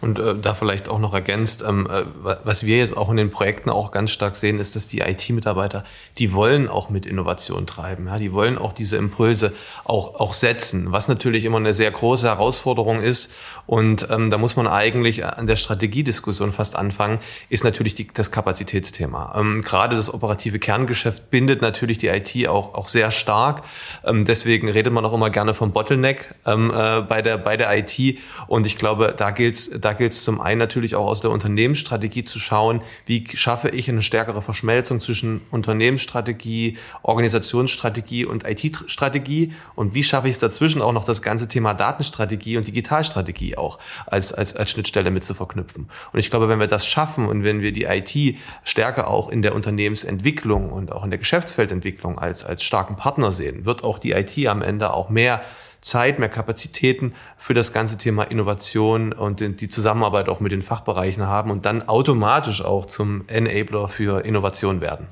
Und 0.00 0.18
äh, 0.18 0.36
da 0.36 0.54
vielleicht 0.54 0.88
auch 0.88 0.98
noch 0.98 1.12
ergänzt, 1.12 1.64
ähm, 1.66 1.88
äh, 1.90 2.04
was 2.44 2.64
wir 2.64 2.78
jetzt 2.78 2.96
auch 2.96 3.10
in 3.10 3.16
den 3.16 3.30
Projekten 3.30 3.68
auch 3.68 3.90
ganz 3.90 4.10
stark 4.12 4.36
sehen, 4.36 4.60
ist, 4.60 4.76
dass 4.76 4.86
die 4.86 5.00
IT-Mitarbeiter, 5.00 5.84
die 6.18 6.32
wollen 6.32 6.68
auch 6.68 6.88
mit 6.88 7.04
Innovation 7.04 7.66
treiben. 7.66 8.06
Ja? 8.06 8.18
Die 8.18 8.32
wollen 8.32 8.58
auch 8.58 8.72
diese 8.72 8.96
Impulse 8.96 9.52
auch, 9.84 10.20
auch 10.20 10.34
setzen, 10.34 10.92
was 10.92 11.08
natürlich 11.08 11.44
immer 11.44 11.56
eine 11.56 11.72
sehr 11.72 11.90
große 11.90 12.28
Herausforderung 12.28 13.02
ist. 13.02 13.32
Und 13.68 14.08
ähm, 14.10 14.30
da 14.30 14.38
muss 14.38 14.56
man 14.56 14.66
eigentlich 14.66 15.26
an 15.26 15.46
der 15.46 15.56
Strategiediskussion 15.56 16.54
fast 16.54 16.74
anfangen, 16.74 17.18
ist 17.50 17.64
natürlich 17.64 17.94
die, 17.94 18.08
das 18.12 18.30
Kapazitätsthema. 18.30 19.34
Ähm, 19.36 19.60
gerade 19.60 19.94
das 19.94 20.12
operative 20.12 20.58
Kerngeschäft 20.58 21.30
bindet 21.30 21.60
natürlich 21.60 21.98
die 21.98 22.06
IT 22.06 22.48
auch, 22.48 22.72
auch 22.74 22.88
sehr 22.88 23.10
stark. 23.10 23.62
Ähm, 24.06 24.24
deswegen 24.24 24.70
redet 24.70 24.90
man 24.90 25.04
auch 25.04 25.12
immer 25.12 25.28
gerne 25.28 25.52
vom 25.52 25.72
Bottleneck 25.72 26.34
ähm, 26.46 26.72
äh, 26.74 27.02
bei, 27.02 27.20
der, 27.20 27.36
bei 27.36 27.58
der 27.58 27.76
IT. 27.76 28.18
Und 28.46 28.66
ich 28.66 28.78
glaube, 28.78 29.14
da 29.14 29.32
gilt 29.32 29.56
es 29.56 29.78
da 29.78 29.92
gilt 29.92 30.14
es 30.14 30.24
zum 30.24 30.40
einen 30.40 30.58
natürlich 30.58 30.94
auch 30.94 31.06
aus 31.06 31.20
der 31.20 31.30
Unternehmensstrategie 31.30 32.24
zu 32.24 32.38
schauen, 32.38 32.80
wie 33.04 33.26
schaffe 33.34 33.68
ich 33.68 33.90
eine 33.90 34.00
stärkere 34.00 34.40
Verschmelzung 34.40 34.98
zwischen 34.98 35.42
Unternehmensstrategie, 35.50 36.78
Organisationsstrategie 37.02 38.24
und 38.24 38.48
IT-Strategie 38.48 39.52
und 39.74 39.94
wie 39.94 40.04
schaffe 40.04 40.28
ich 40.28 40.36
es 40.36 40.40
dazwischen 40.40 40.80
auch 40.80 40.92
noch 40.92 41.04
das 41.04 41.20
ganze 41.20 41.48
Thema 41.48 41.74
Datenstrategie 41.74 42.56
und 42.56 42.66
Digitalstrategie 42.66 43.57
auch 43.58 43.78
als, 44.06 44.32
als, 44.32 44.56
als 44.56 44.70
Schnittstelle 44.70 45.10
mit 45.10 45.24
zu 45.24 45.34
verknüpfen. 45.34 45.88
Und 46.12 46.18
ich 46.18 46.30
glaube, 46.30 46.48
wenn 46.48 46.60
wir 46.60 46.66
das 46.66 46.86
schaffen 46.86 47.26
und 47.26 47.44
wenn 47.44 47.60
wir 47.60 47.72
die 47.72 47.84
IT 47.84 48.36
stärker 48.64 49.08
auch 49.08 49.28
in 49.28 49.42
der 49.42 49.54
Unternehmensentwicklung 49.54 50.70
und 50.70 50.92
auch 50.92 51.04
in 51.04 51.10
der 51.10 51.18
Geschäftsfeldentwicklung 51.18 52.18
als, 52.18 52.44
als 52.44 52.62
starken 52.62 52.96
Partner 52.96 53.30
sehen, 53.30 53.64
wird 53.64 53.84
auch 53.84 53.98
die 53.98 54.12
IT 54.12 54.46
am 54.46 54.62
Ende 54.62 54.92
auch 54.92 55.08
mehr 55.08 55.42
Zeit, 55.80 56.18
mehr 56.18 56.28
Kapazitäten 56.28 57.14
für 57.36 57.54
das 57.54 57.72
ganze 57.72 57.98
Thema 57.98 58.24
Innovation 58.24 59.12
und 59.12 59.40
die 59.40 59.68
Zusammenarbeit 59.68 60.28
auch 60.28 60.40
mit 60.40 60.52
den 60.52 60.62
Fachbereichen 60.62 61.26
haben 61.26 61.50
und 61.50 61.66
dann 61.66 61.88
automatisch 61.88 62.64
auch 62.64 62.86
zum 62.86 63.24
Enabler 63.28 63.88
für 63.88 64.24
Innovation 64.24 64.80
werden. 64.80 65.06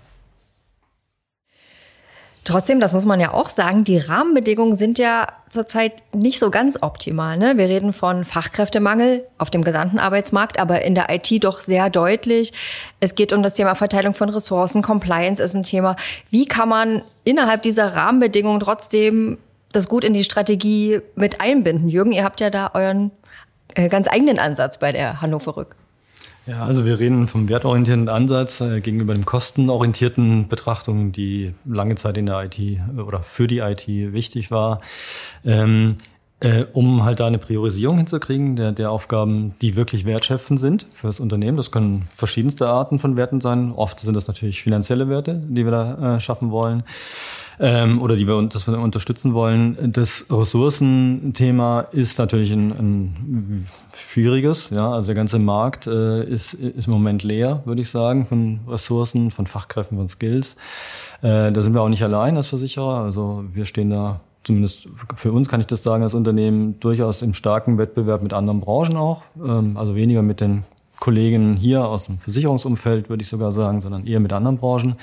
Trotzdem, 2.47 2.79
das 2.79 2.93
muss 2.93 3.07
man 3.07 3.19
ja 3.19 3.33
auch 3.35 3.49
sagen, 3.49 3.83
die 3.83 3.99
Rahmenbedingungen 3.99 4.77
sind 4.77 5.01
ja 5.01 5.27
zurzeit 5.51 5.95
nicht 6.15 6.39
so 6.39 6.51
ganz 6.51 6.81
optimal. 6.81 7.37
Ne? 7.37 7.59
Wir 7.59 7.69
reden 7.69 7.93
von 7.93 8.25
Fachkräftemangel 8.25 9.27
auf 9.37 9.51
dem 9.51 9.63
gesamten 9.63 9.99
Arbeitsmarkt, 9.99 10.61
aber 10.61 10.83
in 10.83 10.95
der 10.95 11.07
IT 11.11 11.43
doch 11.43 11.61
sehr 11.61 11.91
deutlich. 11.91 12.53
Es 13.01 13.17
geht 13.17 13.33
um 13.33 13.43
das 13.43 13.55
Thema 13.55 13.75
Verteilung 13.75 14.15
von 14.15 14.29
Ressourcen, 14.29 14.81
Compliance 14.81 15.43
ist 15.43 15.55
ein 15.55 15.65
Thema. 15.65 15.97
Wie 16.31 16.45
kann 16.45 16.69
man 16.69 17.03
innerhalb 17.25 17.63
dieser 17.63 17.97
Rahmenbedingungen 17.97 18.61
trotzdem 18.61 19.39
das 19.73 19.89
gut 19.89 20.05
in 20.05 20.15
die 20.15 20.25
Strategie 20.25 21.01
mit 21.17 21.41
einbinden. 21.41 21.89
Jürgen, 21.89 22.13
ihr 22.13 22.25
habt 22.25 22.41
ja 22.41 22.51
da 22.51 22.71
euren 22.75 23.11
äh, 23.75 23.89
ganz 23.89 24.09
eigenen 24.09 24.39
Ansatz 24.39 24.79
bei 24.79 24.93
der 24.93 25.21
Hannover 25.21 25.57
Rück. 25.57 25.77
Ja, 26.47 26.65
also 26.65 26.85
wir 26.85 27.01
reden 27.01 27.27
vom 27.27 27.49
wertorientierten 27.49 28.09
Ansatz 28.09 28.61
äh, 28.61 28.81
gegenüber 28.81 29.15
dem 29.15 29.25
kostenorientierten 29.25 30.47
Betrachtung, 30.47 31.11
die 31.11 31.55
lange 31.65 31.97
Zeit 31.97 32.17
in 32.17 32.27
der 32.27 32.45
IT 32.45 32.59
äh, 32.59 32.79
oder 33.01 33.23
für 33.23 33.49
die 33.49 33.59
IT 33.59 33.89
wichtig 33.89 34.53
war. 34.53 34.81
Ähm, 35.45 35.97
äh, 36.39 36.67
um 36.73 37.05
halt 37.05 37.19
da 37.19 37.27
eine 37.27 37.39
Priorisierung 37.39 37.97
hinzukriegen 37.97 38.57
der, 38.57 38.73
der 38.73 38.91
Aufgaben, 38.91 39.55
die 39.63 39.75
wirklich 39.75 40.05
wertschöpfend 40.05 40.61
sind 40.61 40.87
für 40.93 41.09
das 41.09 41.19
Unternehmen. 41.19 41.57
Das 41.57 41.73
können 41.73 42.09
verschiedenste 42.15 42.69
Arten 42.69 42.99
von 42.99 43.17
Werten 43.17 43.41
sein. 43.41 43.73
Oft 43.73 43.99
sind 43.99 44.15
das 44.15 44.29
natürlich 44.29 44.63
finanzielle 44.63 45.09
Werte, 45.09 45.41
die 45.43 45.65
wir 45.65 45.73
da 45.73 46.17
äh, 46.17 46.21
schaffen 46.21 46.51
wollen 46.51 46.85
ähm, 47.59 48.01
oder 48.01 48.17
die 48.17 48.27
wir, 48.27 48.41
das 48.47 48.67
wir 48.67 48.79
unterstützen 48.79 49.35
wollen. 49.35 49.93
Das 49.93 50.27
Ressourcenthema 50.31 51.81
ist 51.93 52.19
natürlich 52.19 52.53
ein, 52.53 52.73
ein 52.73 53.67
schwieriges. 53.95 54.71
Ja, 54.71 54.93
also 54.93 55.07
der 55.07 55.15
ganze 55.15 55.39
Markt 55.39 55.87
äh, 55.87 56.25
ist, 56.25 56.55
ist 56.55 56.87
im 56.87 56.93
Moment 56.93 57.23
leer, 57.23 57.63
würde 57.65 57.83
ich 57.83 57.91
sagen, 57.91 58.27
von 58.27 58.61
Ressourcen, 58.69 59.31
von 59.31 59.47
Fachkräften, 59.47 59.97
von 59.97 60.09
Skills. 60.09 60.57
Äh, 61.23 61.53
da 61.53 61.61
sind 61.61 61.75
wir 61.75 61.83
auch 61.83 61.89
nicht 61.89 62.03
allein 62.03 62.37
als 62.37 62.49
Versicherer. 62.49 62.99
Also 62.99 63.45
wir 63.53 63.67
stehen 63.67 63.91
da 63.91 64.21
zumindest 64.47 64.89
für 65.17 65.33
uns 65.33 65.49
kann 65.49 65.61
ich 65.61 65.67
das 65.67 65.83
sagen, 65.83 66.05
als 66.05 66.15
Unternehmen 66.15 66.79
durchaus 66.79 67.23
im 67.23 67.35
starken 67.35 67.79
Wettbewerb 67.79 68.23
mit 68.23 68.33
anderen 68.33 68.61
Branchen 68.61 68.97
auch. 68.97 69.23
Ähm, 69.45 69.77
also 69.77 69.97
weniger 69.97 70.23
mit 70.23 70.41
den 70.41 70.65
Kollegen 71.07 71.55
hier 71.55 71.87
aus 71.87 72.07
dem 72.07 72.19
Versicherungsumfeld, 72.19 73.09
würde 73.09 73.23
ich 73.23 73.29
sogar 73.29 73.53
sagen, 73.53 73.81
sondern 73.81 74.09
eher 74.09 74.19
mit 74.19 74.33
anderen 74.33 74.57
Branchen, 74.57 74.97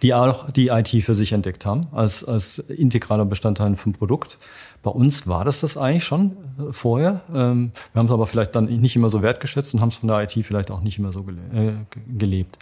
die 0.00 0.14
auch 0.14 0.50
die 0.50 0.68
IT 0.68 0.88
für 1.04 1.12
sich 1.12 1.32
entdeckt 1.32 1.66
haben 1.66 1.86
als, 1.92 2.24
als 2.24 2.60
integraler 2.60 3.26
Bestandteil 3.26 3.76
vom 3.76 3.92
Produkt. 3.92 4.38
Bei 4.82 4.90
uns 4.90 5.28
war 5.28 5.44
das 5.44 5.60
das 5.60 5.76
eigentlich 5.76 6.04
schon 6.04 6.38
äh, 6.58 6.72
vorher. 6.72 7.20
Ähm, 7.34 7.72
wir 7.92 8.00
haben 8.00 8.06
es 8.06 8.12
aber 8.12 8.26
vielleicht 8.26 8.56
dann 8.56 8.64
nicht 8.64 8.96
immer 8.96 9.10
so 9.10 9.20
wertgeschätzt 9.20 9.74
und 9.74 9.82
haben 9.82 9.90
es 9.90 9.98
von 9.98 10.08
der 10.08 10.22
IT 10.22 10.32
vielleicht 10.46 10.70
auch 10.70 10.80
nicht 10.80 10.98
immer 10.98 11.12
so 11.12 11.20
äh, 11.20 11.72
gelebt. 12.16 12.56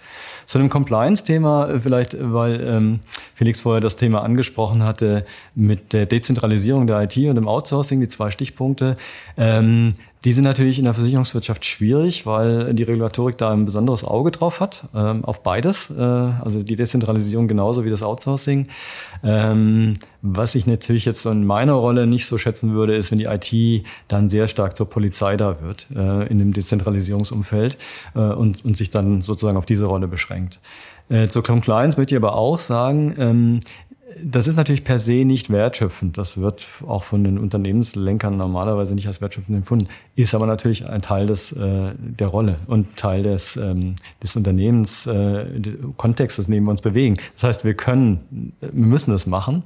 Zu 0.44 0.58
dem 0.58 0.68
Compliance-Thema 0.68 1.68
äh, 1.68 1.78
vielleicht, 1.78 2.16
weil 2.20 2.60
ähm, 2.60 3.00
Felix 3.34 3.60
vorher 3.60 3.80
das 3.80 3.94
Thema 3.94 4.24
angesprochen 4.24 4.82
hatte 4.82 5.24
mit 5.54 5.92
der 5.92 6.06
Dezentralisierung 6.06 6.88
der 6.88 7.00
IT 7.02 7.16
und 7.16 7.36
dem 7.36 7.46
Outsourcing, 7.46 8.00
die 8.00 8.08
zwei 8.08 8.32
Stichpunkte. 8.32 8.96
Die 10.24 10.32
sind 10.32 10.44
natürlich 10.44 10.78
in 10.78 10.84
der 10.84 10.94
Versicherungswirtschaft 10.94 11.64
schwierig, 11.64 12.26
weil 12.26 12.74
die 12.74 12.82
Regulatorik 12.82 13.38
da 13.38 13.50
ein 13.50 13.64
besonderes 13.64 14.02
Auge 14.02 14.32
drauf 14.32 14.60
hat, 14.60 14.88
ähm, 14.94 15.24
auf 15.24 15.42
beides, 15.42 15.90
äh, 15.90 16.02
also 16.02 16.62
die 16.62 16.74
Dezentralisierung 16.74 17.46
genauso 17.46 17.84
wie 17.84 17.90
das 17.90 18.02
Outsourcing. 18.02 18.66
Ähm, 19.22 19.94
was 20.20 20.56
ich 20.56 20.66
natürlich 20.66 21.04
jetzt 21.04 21.22
so 21.22 21.30
in 21.30 21.46
meiner 21.46 21.74
Rolle 21.74 22.08
nicht 22.08 22.26
so 22.26 22.36
schätzen 22.36 22.74
würde, 22.74 22.96
ist, 22.96 23.12
wenn 23.12 23.18
die 23.18 23.26
IT 23.26 23.86
dann 24.08 24.28
sehr 24.28 24.48
stark 24.48 24.76
zur 24.76 24.88
Polizei 24.90 25.36
da 25.36 25.60
wird 25.62 25.86
äh, 25.94 26.26
in 26.26 26.40
dem 26.40 26.52
Dezentralisierungsumfeld 26.52 27.78
äh, 28.16 28.18
und, 28.18 28.64
und 28.64 28.76
sich 28.76 28.90
dann 28.90 29.22
sozusagen 29.22 29.56
auf 29.56 29.66
diese 29.66 29.86
Rolle 29.86 30.08
beschränkt. 30.08 30.58
Äh, 31.08 31.28
zur 31.28 31.42
Compliance 31.42 31.96
möchte 31.96 32.14
ich 32.14 32.22
aber 32.22 32.34
auch 32.34 32.58
sagen, 32.58 33.14
ähm, 33.18 33.60
das 34.22 34.46
ist 34.46 34.56
natürlich 34.56 34.84
per 34.84 34.98
se 34.98 35.24
nicht 35.24 35.50
wertschöpfend. 35.50 36.16
Das 36.16 36.38
wird 36.38 36.66
auch 36.86 37.04
von 37.04 37.24
den 37.24 37.38
Unternehmenslenkern 37.38 38.36
normalerweise 38.36 38.94
nicht 38.94 39.06
als 39.06 39.20
wertschöpfend 39.20 39.56
empfunden. 39.56 39.88
Ist 40.14 40.34
aber 40.34 40.46
natürlich 40.46 40.88
ein 40.88 41.02
Teil 41.02 41.26
des, 41.26 41.52
äh, 41.52 41.92
der 41.98 42.26
Rolle 42.26 42.56
und 42.66 42.96
Teil 42.96 43.22
des, 43.22 43.56
ähm, 43.56 43.96
des 44.22 44.34
Unternehmens, 44.36 45.06
äh, 45.06 45.46
Kontextes, 45.96 46.46
in 46.46 46.54
dem 46.54 46.64
wir 46.64 46.70
uns 46.70 46.82
bewegen. 46.82 47.16
Das 47.34 47.44
heißt, 47.44 47.64
wir 47.64 47.74
können, 47.74 48.54
wir 48.60 48.86
müssen 48.86 49.10
das 49.10 49.26
machen. 49.26 49.62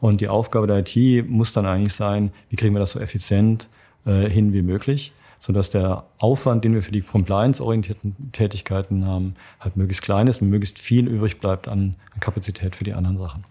Und 0.00 0.20
die 0.20 0.28
Aufgabe 0.28 0.66
der 0.66 0.78
IT 0.78 1.28
muss 1.28 1.52
dann 1.52 1.66
eigentlich 1.66 1.94
sein, 1.94 2.32
wie 2.48 2.56
kriegen 2.56 2.74
wir 2.74 2.80
das 2.80 2.92
so 2.92 3.00
effizient 3.00 3.68
äh, 4.06 4.28
hin 4.28 4.52
wie 4.52 4.62
möglich 4.62 5.12
sodass 5.42 5.70
der 5.70 6.04
Aufwand, 6.18 6.64
den 6.64 6.74
wir 6.74 6.82
für 6.82 6.92
die 6.92 7.00
compliance-orientierten 7.00 8.30
Tätigkeiten 8.30 9.06
haben, 9.06 9.32
halt 9.58 9.74
möglichst 9.74 10.02
klein 10.02 10.26
ist 10.26 10.42
und 10.42 10.50
möglichst 10.50 10.78
viel 10.78 11.08
übrig 11.08 11.40
bleibt 11.40 11.66
an 11.66 11.96
Kapazität 12.20 12.76
für 12.76 12.84
die 12.84 12.92
anderen 12.92 13.16
Sachen. 13.16 13.42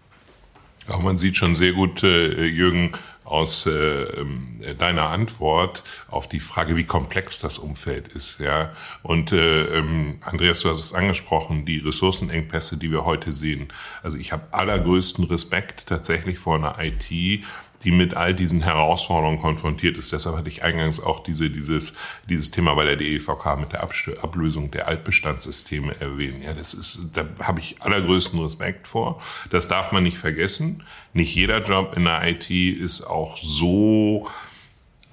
Aber 0.86 1.02
man 1.02 1.18
sieht 1.18 1.36
schon 1.36 1.54
sehr 1.54 1.72
gut, 1.72 2.02
äh, 2.02 2.44
Jürgen, 2.44 2.92
aus 3.30 3.66
äh, 3.66 3.70
ähm, 3.70 4.58
deiner 4.78 5.08
Antwort 5.10 5.84
auf 6.08 6.28
die 6.28 6.40
Frage, 6.40 6.76
wie 6.76 6.84
komplex 6.84 7.38
das 7.38 7.58
Umfeld 7.58 8.08
ist. 8.08 8.40
Ja, 8.40 8.72
und 9.02 9.32
äh, 9.32 9.64
ähm, 9.78 10.18
Andreas, 10.22 10.60
du 10.60 10.68
hast 10.68 10.80
es 10.80 10.92
angesprochen, 10.92 11.64
die 11.64 11.78
Ressourcenengpässe, 11.78 12.76
die 12.76 12.90
wir 12.90 13.04
heute 13.04 13.32
sehen. 13.32 13.68
Also 14.02 14.18
ich 14.18 14.32
habe 14.32 14.42
allergrößten 14.50 15.24
Respekt 15.24 15.86
tatsächlich 15.86 16.38
vor 16.38 16.56
einer 16.56 16.76
IT, 16.80 17.44
die 17.82 17.92
mit 17.92 18.14
all 18.14 18.34
diesen 18.34 18.62
Herausforderungen 18.62 19.38
konfrontiert 19.38 19.96
ist. 19.96 20.12
Deshalb 20.12 20.36
hatte 20.36 20.48
ich 20.48 20.62
eingangs 20.62 21.02
auch 21.02 21.20
diese, 21.20 21.50
dieses, 21.50 21.94
dieses 22.28 22.50
Thema 22.50 22.74
bei 22.74 22.84
der 22.84 22.96
DEVK 22.96 23.58
mit 23.58 23.72
der 23.72 23.82
Ablösung 23.82 24.70
der 24.70 24.88
Altbestandssysteme 24.88 25.98
erwähnt. 26.00 26.44
Ja, 26.44 26.52
das 26.52 26.74
ist, 26.74 27.10
da 27.14 27.24
habe 27.42 27.60
ich 27.60 27.80
allergrößten 27.80 28.38
Respekt 28.40 28.86
vor. 28.86 29.20
Das 29.50 29.68
darf 29.68 29.92
man 29.92 30.02
nicht 30.02 30.18
vergessen. 30.18 30.82
Nicht 31.12 31.34
jeder 31.34 31.62
Job 31.62 31.94
in 31.96 32.04
der 32.04 32.22
IT 32.28 32.50
ist 32.50 33.02
auch 33.02 33.36
so 33.38 34.28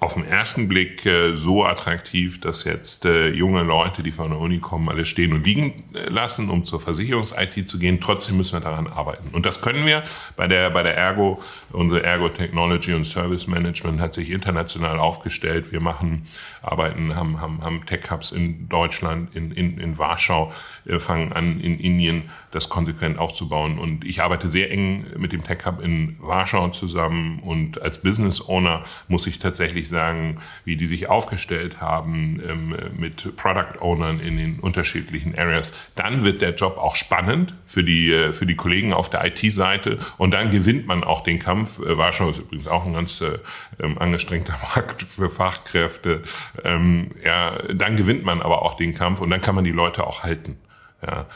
auf 0.00 0.14
den 0.14 0.24
ersten 0.24 0.68
Blick 0.68 1.04
äh, 1.06 1.34
so 1.34 1.64
attraktiv, 1.64 2.40
dass 2.40 2.62
jetzt 2.62 3.04
äh, 3.04 3.30
junge 3.30 3.64
Leute, 3.64 4.04
die 4.04 4.12
von 4.12 4.30
der 4.30 4.38
Uni 4.38 4.60
kommen, 4.60 4.88
alle 4.88 5.04
stehen 5.04 5.32
und 5.32 5.44
liegen 5.44 5.82
äh, 5.92 6.08
lassen, 6.08 6.50
um 6.50 6.64
zur 6.64 6.78
Versicherungs-IT 6.78 7.68
zu 7.68 7.80
gehen. 7.80 8.00
Trotzdem 8.00 8.36
müssen 8.36 8.52
wir 8.52 8.60
daran 8.60 8.86
arbeiten. 8.86 9.30
Und 9.32 9.44
das 9.44 9.60
können 9.60 9.86
wir 9.86 10.04
bei 10.36 10.46
der, 10.46 10.70
bei 10.70 10.84
der 10.84 10.96
Ergo. 10.96 11.42
Unsere 11.72 12.04
Ergo 12.04 12.28
Technology 12.28 12.94
und 12.94 13.04
Service 13.04 13.48
Management 13.48 14.00
hat 14.00 14.14
sich 14.14 14.30
international 14.30 15.00
aufgestellt. 15.00 15.72
Wir 15.72 15.80
machen, 15.80 16.28
arbeiten, 16.62 17.16
haben, 17.16 17.40
haben, 17.40 17.64
haben 17.64 17.84
Tech 17.84 18.08
Hubs 18.08 18.30
in 18.30 18.68
Deutschland, 18.68 19.34
in, 19.34 19.50
in, 19.50 19.78
in 19.78 19.98
Warschau, 19.98 20.52
äh, 20.86 21.00
fangen 21.00 21.32
an, 21.32 21.58
in 21.58 21.80
Indien 21.80 22.30
das 22.52 22.68
konsequent 22.68 23.18
aufzubauen. 23.18 23.80
Und 23.80 24.04
ich 24.04 24.22
arbeite 24.22 24.48
sehr 24.48 24.70
eng 24.70 25.06
mit 25.16 25.32
dem 25.32 25.42
Tech 25.42 25.58
Hub 25.66 25.82
in 25.82 26.14
Warschau 26.20 26.68
zusammen. 26.68 27.40
Und 27.40 27.82
als 27.82 28.00
Business 28.00 28.48
Owner 28.48 28.84
muss 29.08 29.26
ich 29.26 29.40
tatsächlich 29.40 29.87
sagen, 29.88 30.38
wie 30.64 30.76
die 30.76 30.86
sich 30.86 31.08
aufgestellt 31.08 31.80
haben 31.80 32.40
ähm, 32.46 32.76
mit 32.96 33.36
Product 33.36 33.80
Ownern 33.80 34.20
in 34.20 34.36
den 34.36 34.60
unterschiedlichen 34.60 35.36
Areas, 35.36 35.74
dann 35.94 36.24
wird 36.24 36.40
der 36.40 36.54
Job 36.54 36.78
auch 36.78 36.96
spannend 36.96 37.54
für 37.64 37.84
die, 37.84 38.12
äh, 38.12 38.32
für 38.32 38.46
die 38.46 38.56
Kollegen 38.56 38.92
auf 38.92 39.10
der 39.10 39.24
IT-Seite 39.24 39.98
und 40.16 40.32
dann 40.32 40.50
gewinnt 40.50 40.86
man 40.86 41.04
auch 41.04 41.22
den 41.22 41.38
Kampf. 41.38 41.78
Äh, 41.80 41.98
Warschau 41.98 42.28
ist 42.30 42.40
übrigens 42.40 42.68
auch 42.68 42.86
ein 42.86 42.94
ganz 42.94 43.20
äh, 43.20 43.38
ähm, 43.80 43.98
angestrengter 43.98 44.58
Markt 44.74 45.02
für 45.02 45.30
Fachkräfte. 45.30 46.22
Ähm, 46.64 47.10
ja, 47.24 47.58
dann 47.74 47.96
gewinnt 47.96 48.24
man 48.24 48.42
aber 48.42 48.62
auch 48.62 48.74
den 48.74 48.94
Kampf 48.94 49.20
und 49.20 49.30
dann 49.30 49.40
kann 49.40 49.54
man 49.54 49.64
die 49.64 49.72
Leute 49.72 50.06
auch 50.06 50.22
halten. 50.22 50.58
Ja, 51.00 51.26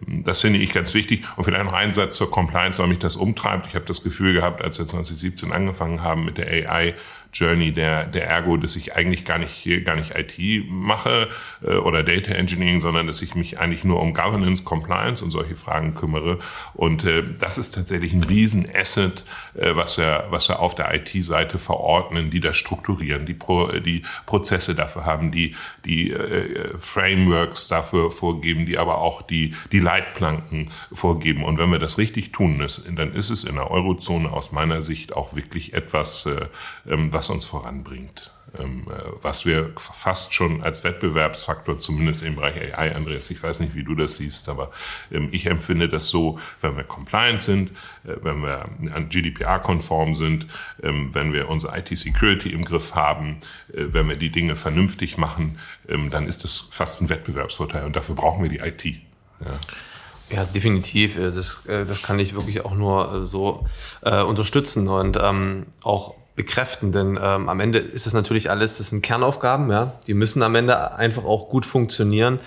das 0.00 0.40
finde 0.40 0.58
ich 0.58 0.72
ganz 0.72 0.94
wichtig. 0.94 1.24
Und 1.36 1.44
vielleicht 1.44 1.64
noch 1.64 1.72
ein 1.74 1.92
Satz 1.92 2.16
zur 2.16 2.30
Compliance, 2.30 2.80
weil 2.80 2.88
mich 2.88 2.98
das 2.98 3.14
umtreibt. 3.14 3.68
Ich 3.68 3.76
habe 3.76 3.84
das 3.84 4.02
Gefühl 4.02 4.34
gehabt, 4.34 4.62
als 4.62 4.80
wir 4.80 4.86
2017 4.86 5.52
angefangen 5.52 6.02
haben 6.02 6.24
mit 6.24 6.38
der 6.38 6.48
AI, 6.48 6.94
Journey 7.32 7.72
der, 7.72 8.06
der 8.06 8.28
Ergo, 8.28 8.56
dass 8.56 8.76
ich 8.76 8.94
eigentlich 8.94 9.24
gar 9.24 9.38
nicht, 9.38 9.66
gar 9.84 9.96
nicht 9.96 10.12
IT 10.14 10.64
mache 10.68 11.28
äh, 11.62 11.74
oder 11.76 12.02
Data 12.02 12.32
Engineering, 12.32 12.80
sondern 12.80 13.06
dass 13.06 13.22
ich 13.22 13.34
mich 13.34 13.58
eigentlich 13.58 13.84
nur 13.84 14.00
um 14.00 14.12
Governance, 14.12 14.64
Compliance 14.64 15.24
und 15.24 15.30
solche 15.30 15.56
Fragen 15.56 15.94
kümmere. 15.94 16.38
Und 16.74 17.04
äh, 17.04 17.24
das 17.38 17.56
ist 17.56 17.74
tatsächlich 17.74 18.12
ein 18.12 18.22
Riesenasset, 18.22 19.24
äh, 19.54 19.74
was, 19.74 19.96
wir, 19.96 20.26
was 20.30 20.48
wir 20.48 20.60
auf 20.60 20.74
der 20.74 20.94
IT-Seite 20.94 21.58
verordnen, 21.58 22.30
die 22.30 22.40
das 22.40 22.56
strukturieren, 22.56 23.24
die, 23.24 23.34
Pro, 23.34 23.68
die 23.68 24.02
Prozesse 24.26 24.74
dafür 24.74 25.06
haben, 25.06 25.30
die, 25.30 25.56
die 25.86 26.10
äh, 26.10 26.76
Frameworks 26.78 27.68
dafür 27.68 28.10
vorgeben, 28.10 28.66
die 28.66 28.76
aber 28.76 28.98
auch 28.98 29.22
die, 29.22 29.54
die 29.72 29.80
Leitplanken 29.80 30.70
vorgeben. 30.92 31.44
Und 31.44 31.58
wenn 31.58 31.70
wir 31.70 31.78
das 31.78 31.96
richtig 31.96 32.32
tun, 32.32 32.66
dann 32.94 33.14
ist 33.14 33.30
es 33.30 33.44
in 33.44 33.54
der 33.54 33.70
Eurozone 33.70 34.30
aus 34.30 34.52
meiner 34.52 34.82
Sicht 34.82 35.14
auch 35.14 35.34
wirklich 35.34 35.72
etwas, 35.72 36.26
äh, 36.26 36.46
ähm, 36.86 37.12
was 37.12 37.21
was 37.22 37.30
uns 37.30 37.44
voranbringt. 37.44 38.32
Ähm, 38.58 38.88
äh, 38.90 39.00
was 39.22 39.46
wir 39.46 39.70
fast 39.76 40.34
schon 40.34 40.60
als 40.60 40.82
Wettbewerbsfaktor, 40.82 41.78
zumindest 41.78 42.22
im 42.22 42.34
Bereich 42.34 42.76
AI, 42.76 42.96
Andreas, 42.96 43.30
ich 43.30 43.40
weiß 43.40 43.60
nicht, 43.60 43.76
wie 43.76 43.84
du 43.84 43.94
das 43.94 44.16
siehst, 44.16 44.48
aber 44.48 44.72
ähm, 45.12 45.28
ich 45.30 45.46
empfinde 45.46 45.88
das 45.88 46.08
so, 46.08 46.40
wenn 46.60 46.76
wir 46.76 46.82
compliant 46.82 47.40
sind, 47.40 47.70
äh, 48.04 48.16
wenn 48.22 48.42
wir 48.42 48.64
an 48.92 49.08
GDPR-konform 49.08 50.16
sind, 50.16 50.48
ähm, 50.82 51.14
wenn 51.14 51.32
wir 51.32 51.48
unsere 51.48 51.78
IT-Security 51.78 52.50
im 52.50 52.64
Griff 52.64 52.96
haben, 52.96 53.38
äh, 53.72 53.84
wenn 53.92 54.08
wir 54.08 54.16
die 54.16 54.30
Dinge 54.30 54.56
vernünftig 54.56 55.16
machen, 55.16 55.58
dann 55.84 56.26
ist 56.26 56.44
das 56.44 56.68
fast 56.70 57.00
ein 57.00 57.08
Wettbewerbsvorteil 57.08 57.84
und 57.84 57.94
dafür 57.94 58.14
brauchen 58.14 58.42
wir 58.42 58.50
die 58.50 58.58
IT. 58.58 58.84
Ja. 58.84 59.58
Ja, 60.30 60.44
definitiv. 60.44 61.16
Das, 61.16 61.64
das 61.66 62.02
kann 62.02 62.18
ich 62.18 62.34
wirklich 62.34 62.64
auch 62.64 62.74
nur 62.74 63.26
so 63.26 63.66
äh, 64.00 64.22
unterstützen 64.22 64.88
und 64.88 65.18
ähm, 65.20 65.66
auch 65.82 66.14
bekräften, 66.34 66.92
denn 66.92 67.18
ähm, 67.22 67.48
am 67.48 67.60
Ende 67.60 67.78
ist 67.78 68.06
es 68.06 68.14
natürlich 68.14 68.50
alles, 68.50 68.78
das 68.78 68.88
sind 68.88 69.02
Kernaufgaben, 69.02 69.70
ja, 69.70 69.94
die 70.06 70.14
müssen 70.14 70.42
am 70.42 70.54
Ende 70.54 70.94
einfach 70.94 71.24
auch 71.24 71.48
gut 71.48 71.66
funktionieren. 71.66 72.40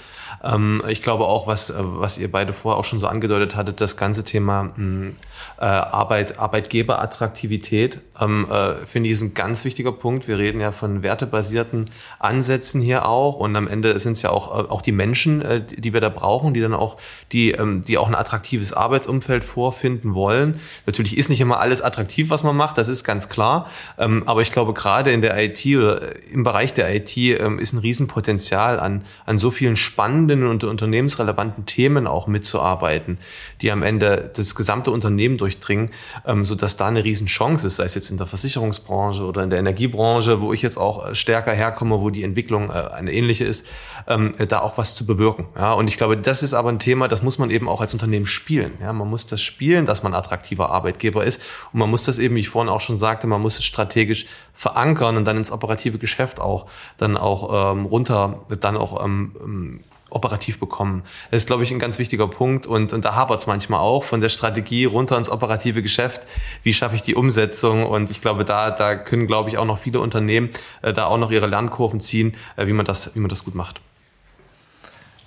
Ähm, 0.46 0.82
ich 0.88 1.02
glaube 1.02 1.25
auch, 1.25 1.48
was, 1.48 1.72
äh, 1.72 1.75
was 1.78 2.18
ihr 2.18 2.32
beide 2.32 2.54
vorher 2.54 2.80
auch 2.80 2.86
schon 2.86 3.00
so 3.00 3.08
angedeutet 3.08 3.56
hattet, 3.56 3.82
das 3.82 3.98
ganze 3.98 4.24
Thema 4.24 4.72
hm, 4.75 5.16
äh, 5.58 5.66
Arbeit, 5.66 6.40
Arbeitgeberattraktivität, 6.40 8.02
ähm, 8.20 8.48
äh, 8.50 8.75
finde 8.86 9.10
ich 9.10 9.16
ist 9.16 9.22
ein 9.22 9.34
ganz 9.34 9.66
wichtiger 9.66 9.92
Punkt. 9.92 10.28
Wir 10.28 10.38
reden 10.38 10.62
ja 10.62 10.72
von 10.72 11.02
wertebasierten 11.02 11.90
Ansätzen 12.20 12.82
hier 12.82 13.08
auch 13.08 13.38
und 13.38 13.56
am 13.56 13.68
Ende 13.68 13.98
sind 13.98 14.14
es 14.14 14.22
ja 14.22 14.30
auch, 14.30 14.52
äh, 14.52 14.70
auch 14.70 14.82
die 14.82 14.92
Menschen, 14.92 15.42
äh, 15.42 15.62
die 15.66 15.94
wir 15.94 16.02
da 16.02 16.10
brauchen, 16.10 16.54
die 16.54 16.62
dann 16.62 16.74
auch, 16.74 16.98
die, 17.32 17.52
ähm, 17.52 17.82
die 17.82 17.98
auch 17.98 18.08
ein 18.08 18.16
attraktives 18.16 18.74
Arbeitsumfeld 18.74 19.44
vorfinden 19.44 20.14
wollen. 20.14 20.60
Natürlich 20.86 21.18
ist 21.18 21.30
nicht 21.30 21.42
immer 21.42 21.60
alles 21.60 21.82
attraktiv, 21.82 22.30
was 22.30 22.44
man 22.44 22.56
macht, 22.56 22.78
das 22.78 22.88
ist 22.88 23.04
ganz 23.04 23.30
klar. 23.30 23.68
Ähm, 23.98 24.24
aber 24.28 24.42
ich 24.42 24.52
glaube, 24.52 24.74
gerade 24.74 25.12
in 25.12 25.22
der 25.22 25.42
IT 25.44 25.66
oder 25.66 26.02
im 26.32 26.44
Bereich 26.44 26.74
der 26.74 26.94
IT 26.94 27.18
ähm, 27.18 27.58
ist 27.58 27.74
ein 27.74 27.80
Riesenpotenzial 27.80 28.80
an, 28.80 29.04
an 29.25 29.38
so 29.38 29.50
vielen 29.52 29.75
spannenden 29.75 30.35
und 30.44 30.63
unternehmensrelevanten 30.63 31.65
Themen 31.65 32.08
auch 32.08 32.27
mitzuarbeiten, 32.27 33.18
die 33.62 33.72
am 33.72 33.84
Ende 33.84 34.32
das 34.36 34.56
gesamte 34.56 34.92
Unternehmen 34.92 35.38
durchdringen, 35.38 35.92
ähm, 36.25 36.46
sodass 36.46 36.77
da 36.77 36.88
eine 36.88 37.04
Riesenchance 37.04 37.68
ist, 37.68 37.77
sei 37.77 37.86
es 37.86 37.96
jetzt 37.96 38.12
in 38.12 38.18
der 38.18 38.27
Versicherungsbranche 38.27 39.24
oder 39.24 39.44
in 39.44 39.50
der 39.50 39.60
Energiebranche, 39.60 40.42
wo 40.42 40.54
ich 40.54 40.62
jetzt 40.62 40.77
auch 40.77 41.13
stärker 41.15 41.54
herkomme, 41.54 42.01
wo 42.01 42.10
die 42.10 42.24
Entwicklung 42.24 42.70
äh, 42.70 42.74
eine 42.74 43.12
ähnliche 43.12 43.46
ist, 43.46 43.68
ähm, 44.08 44.34
da 44.48 44.60
auch 44.60 44.77
was 44.77 44.96
zu 44.96 45.06
bewirken. 45.06 45.46
Und 45.77 45.88
ich 45.88 45.98
glaube, 45.98 46.18
das 46.18 46.44
ist 46.44 46.54
aber 46.54 46.70
ein 46.70 46.80
Thema, 46.80 47.08
das 47.08 47.24
muss 47.24 47.38
man 47.39 47.50
eben 47.50 47.68
auch 47.68 47.82
als 47.82 47.94
Unternehmen 47.94 48.25
spielen. 48.25 48.74
Man 48.80 49.10
muss 49.10 49.25
das 49.25 49.42
spielen, 49.42 49.86
dass 49.86 50.04
man 50.04 50.13
attraktiver 50.13 50.70
Arbeitgeber 50.70 51.24
ist 51.24 51.42
und 51.74 51.80
man 51.80 51.89
muss 51.89 52.04
das 52.04 52.20
eben, 52.20 52.36
wie 52.36 52.42
ich 52.42 52.50
vorhin 52.50 52.70
auch 52.70 52.82
schon 52.82 52.98
sagte, 52.98 53.27
man 53.27 53.42
muss 53.42 53.58
es 53.58 53.63
strategisch 53.63 54.27
verankern 54.54 55.18
und 55.18 55.25
dann 55.25 55.38
ins 55.38 55.51
operative 55.51 55.98
Geschäft 55.98 56.39
auch 56.39 56.68
dann 56.98 57.18
auch 57.18 57.74
ähm, 57.74 57.86
runter, 57.86 58.46
dann 58.60 58.77
auch 58.77 59.04
ähm, 59.04 59.36
ähm 59.39 59.80
operativ 60.10 60.60
bekommen. 60.60 61.04
Das 61.32 61.42
ist, 61.42 61.48
glaube 61.48 61.64
ich, 61.64 61.72
ein 61.72 61.80
ganz 61.80 62.00
wichtiger 62.00 62.28
Punkt 62.28 62.68
und, 62.68 62.94
und 62.94 63.04
da 63.04 63.16
hapert 63.16 63.40
es 63.40 63.48
manchmal 63.48 63.80
auch 63.80 64.04
von 64.04 64.22
der 64.22 64.30
Strategie 64.30 64.86
runter 64.86 65.18
ins 65.18 65.30
operative 65.30 65.82
Geschäft. 65.82 66.22
Wie 66.64 66.74
schaffe 66.74 66.96
ich 66.96 67.02
die 67.02 67.16
Umsetzung? 67.16 67.86
Und 67.86 68.12
ich 68.12 68.22
glaube, 68.22 68.46
da, 68.46 68.72
da 68.72 68.96
können, 68.96 69.28
glaube 69.28 69.50
ich, 69.50 69.58
auch 69.58 69.66
noch 69.66 69.78
viele 69.78 70.00
Unternehmen 70.00 70.50
äh, 70.82 70.94
da 70.94 71.06
auch 71.06 71.18
noch 71.18 71.32
ihre 71.32 71.48
Lernkurven 71.48 72.00
ziehen, 72.00 72.36
äh, 72.56 72.68
wie, 72.68 72.74
man 72.74 72.86
das, 72.86 73.16
wie 73.16 73.20
man 73.20 73.30
das 73.30 73.44
gut 73.44 73.56
macht. 73.56 73.82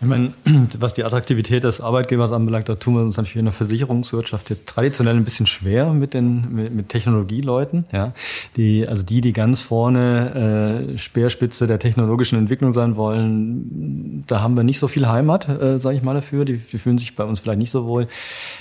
Ich 0.00 0.06
meine, 0.06 0.32
was 0.78 0.94
die 0.94 1.02
Attraktivität 1.02 1.64
des 1.64 1.80
Arbeitgebers 1.80 2.30
anbelangt, 2.30 2.68
da 2.68 2.76
tun 2.76 2.94
wir 2.94 3.02
uns 3.02 3.16
natürlich 3.16 3.36
in 3.36 3.46
der 3.46 3.52
Versicherungswirtschaft 3.52 4.48
jetzt 4.48 4.68
traditionell 4.68 5.16
ein 5.16 5.24
bisschen 5.24 5.46
schwer 5.46 5.92
mit 5.92 6.14
den 6.14 6.54
mit, 6.54 6.72
mit 6.72 6.88
Technologieleuten. 6.88 7.84
Ja, 7.92 8.12
die 8.56 8.86
also 8.86 9.04
die, 9.04 9.20
die 9.20 9.32
ganz 9.32 9.62
vorne 9.62 10.92
äh, 10.94 10.98
Speerspitze 10.98 11.66
der 11.66 11.80
technologischen 11.80 12.38
Entwicklung 12.38 12.72
sein 12.72 12.96
wollen, 12.96 14.22
da 14.28 14.40
haben 14.40 14.56
wir 14.56 14.62
nicht 14.62 14.78
so 14.78 14.86
viel 14.86 15.08
Heimat, 15.08 15.48
äh, 15.48 15.78
sage 15.78 15.96
ich 15.96 16.02
mal 16.02 16.14
dafür. 16.14 16.44
Die, 16.44 16.58
die 16.58 16.78
fühlen 16.78 16.98
sich 16.98 17.16
bei 17.16 17.24
uns 17.24 17.40
vielleicht 17.40 17.58
nicht 17.58 17.72
so 17.72 17.86
wohl. 17.86 18.06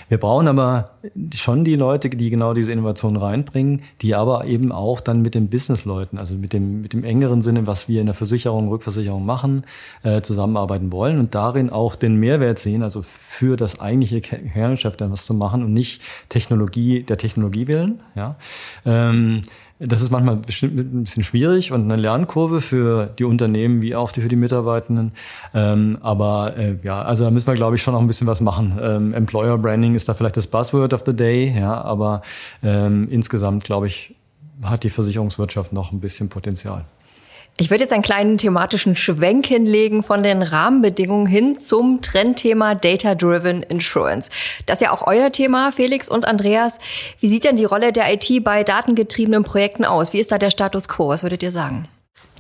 Wir 0.09 0.17
brauchen 0.17 0.47
aber 0.47 0.91
schon 1.35 1.63
die 1.63 1.75
Leute, 1.75 2.09
die 2.09 2.31
genau 2.31 2.53
diese 2.53 2.71
Innovationen 2.71 3.21
reinbringen, 3.21 3.83
die 4.01 4.15
aber 4.15 4.45
eben 4.45 4.71
auch 4.71 5.01
dann 5.01 5.21
mit 5.21 5.35
den 5.35 5.49
Businessleuten, 5.49 6.17
also 6.17 6.35
mit 6.35 6.53
dem 6.53 6.81
mit 6.81 6.93
dem 6.93 7.03
engeren 7.03 7.43
Sinne, 7.43 7.67
was 7.67 7.87
wir 7.87 7.99
in 7.99 8.07
der 8.07 8.15
Versicherung, 8.15 8.69
Rückversicherung 8.69 9.23
machen, 9.23 9.63
äh, 10.01 10.21
zusammenarbeiten 10.21 10.91
wollen 10.91 11.19
und 11.19 11.26
darin 11.27 11.69
auch 11.69 11.95
den 11.95 12.15
Mehrwert 12.15 12.59
sehen, 12.59 12.83
also 12.83 13.01
für 13.01 13.55
das 13.55 13.79
eigentliche 13.79 14.21
Kerngeschäft 14.21 15.01
dann 15.01 15.11
was 15.11 15.25
zu 15.25 15.33
machen 15.33 15.63
und 15.63 15.73
nicht 15.73 16.01
Technologie 16.29 17.03
der 17.03 17.17
Technologie 17.17 17.67
willen. 17.67 18.01
Ja. 18.15 18.35
Ähm, 18.85 19.41
das 19.79 20.01
ist 20.01 20.11
manchmal 20.11 20.37
bestimmt 20.37 20.77
ein 20.77 21.03
bisschen 21.03 21.23
schwierig 21.23 21.71
und 21.71 21.83
eine 21.83 21.97
Lernkurve 22.01 22.61
für 22.61 23.13
die 23.19 23.25
Unternehmen 23.25 23.81
wie 23.81 23.95
auch 23.95 24.09
für 24.09 24.27
die 24.27 24.35
Mitarbeitenden. 24.35 25.11
Ähm, 25.53 25.99
aber 26.01 26.57
äh, 26.57 26.77
ja, 26.81 27.03
also 27.03 27.25
da 27.25 27.29
müssen 27.29 27.47
wir, 27.47 27.53
glaube 27.53 27.75
ich, 27.75 27.83
schon 27.83 27.93
noch 27.93 28.01
ein 28.01 28.07
bisschen 28.07 28.25
was 28.25 28.41
machen. 28.41 28.79
Ähm, 28.81 29.13
Employer 29.13 29.57
Branding 29.57 29.93
ist 29.93 30.09
da 30.09 30.15
vielleicht 30.15 30.37
das 30.37 30.47
Buzzword 30.47 30.93
of 30.93 31.03
the 31.05 31.15
Day, 31.15 31.55
ja, 31.55 31.79
aber 31.81 32.23
ähm, 32.63 33.07
insgesamt, 33.09 33.65
glaube 33.65 33.85
ich, 33.85 34.15
hat 34.63 34.83
die 34.83 34.89
Versicherungswirtschaft 34.89 35.71
noch 35.73 35.91
ein 35.91 35.99
bisschen 35.99 36.29
Potenzial. 36.29 36.83
Ich 37.59 37.71
würde 37.71 37.85
jetzt 37.85 37.93
einen 37.93 38.03
kleinen 38.03 38.37
thematischen 38.37 38.95
Schwenk 38.95 39.47
hinlegen 39.47 40.03
von 40.03 40.21
den 40.21 40.43
Rahmenbedingungen 40.43 41.25
hin 41.25 41.59
zum 41.59 42.03
Trendthema 42.03 42.75
Data-Driven 42.75 43.63
Insurance. 43.63 44.29
Das 44.67 44.75
ist 44.79 44.85
ja 44.85 44.91
auch 44.91 45.07
euer 45.07 45.31
Thema, 45.31 45.71
Felix 45.71 46.07
und 46.07 46.27
Andreas. 46.27 46.77
Wie 47.19 47.27
sieht 47.27 47.45
denn 47.45 47.55
die 47.55 47.65
Rolle 47.65 47.91
der 47.91 48.13
IT 48.13 48.43
bei 48.43 48.63
datengetriebenen 48.63 49.43
Projekten 49.43 49.85
aus? 49.85 50.13
Wie 50.13 50.19
ist 50.19 50.31
da 50.31 50.37
der 50.37 50.51
Status 50.51 50.87
quo? 50.87 51.07
Was 51.07 51.23
würdet 51.23 51.41
ihr 51.41 51.51
sagen? 51.51 51.87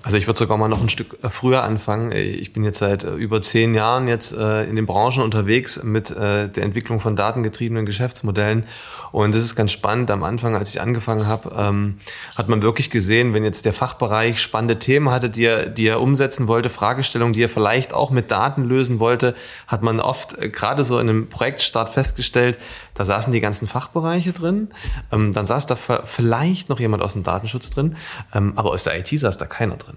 Also 0.03 0.17
ich 0.17 0.27
würde 0.27 0.39
sogar 0.39 0.57
mal 0.57 0.67
noch 0.67 0.81
ein 0.81 0.89
Stück 0.89 1.17
äh, 1.23 1.29
früher 1.29 1.63
anfangen. 1.63 2.11
Ich 2.11 2.53
bin 2.53 2.63
jetzt 2.63 2.77
seit 2.77 3.03
äh, 3.03 3.15
über 3.15 3.41
zehn 3.41 3.73
Jahren 3.73 4.07
jetzt 4.07 4.31
äh, 4.31 4.63
in 4.63 4.75
den 4.75 4.85
Branchen 4.85 5.23
unterwegs 5.23 5.83
mit 5.83 6.09
der 6.09 6.57
Entwicklung 6.57 6.99
von 6.99 7.15
datengetriebenen 7.15 7.85
Geschäftsmodellen. 7.85 8.65
Und 9.11 9.35
das 9.35 9.43
ist 9.43 9.55
ganz 9.55 9.71
spannend. 9.71 10.11
Am 10.11 10.23
Anfang, 10.23 10.55
als 10.55 10.69
ich 10.69 10.81
angefangen 10.81 11.27
habe, 11.27 11.51
ähm, 11.57 11.97
hat 12.35 12.47
man 12.49 12.61
wirklich 12.61 12.89
gesehen, 12.89 13.33
wenn 13.33 13.43
jetzt 13.43 13.65
der 13.65 13.73
Fachbereich 13.73 14.41
spannende 14.41 14.79
Themen 14.79 15.11
hatte, 15.11 15.29
die 15.29 15.45
er, 15.45 15.67
die 15.67 15.87
er 15.87 16.01
umsetzen 16.01 16.47
wollte, 16.47 16.69
Fragestellungen, 16.69 17.33
die 17.33 17.43
er 17.43 17.49
vielleicht 17.49 17.93
auch 17.93 18.09
mit 18.09 18.31
Daten 18.31 18.63
lösen 18.63 18.99
wollte, 18.99 19.35
hat 19.67 19.81
man 19.81 19.99
oft 19.99 20.39
gerade 20.53 20.83
so 20.83 20.99
in 20.99 21.09
einem 21.09 21.29
Projektstart 21.29 21.89
festgestellt, 21.89 22.57
da 22.93 23.05
saßen 23.05 23.31
die 23.31 23.41
ganzen 23.41 23.67
Fachbereiche 23.67 24.33
drin. 24.33 24.69
Ähm, 25.11 25.31
dann 25.31 25.45
saß 25.45 25.67
da 25.67 25.75
vielleicht 25.75 26.69
noch 26.69 26.79
jemand 26.79 27.03
aus 27.03 27.13
dem 27.13 27.23
Datenschutz 27.23 27.69
drin, 27.69 27.95
ähm, 28.33 28.53
aber 28.55 28.71
aus 28.71 28.83
der 28.83 28.97
IT 28.97 29.07
saß 29.07 29.37
da 29.37 29.45
keiner 29.45 29.77
drin. 29.77 29.96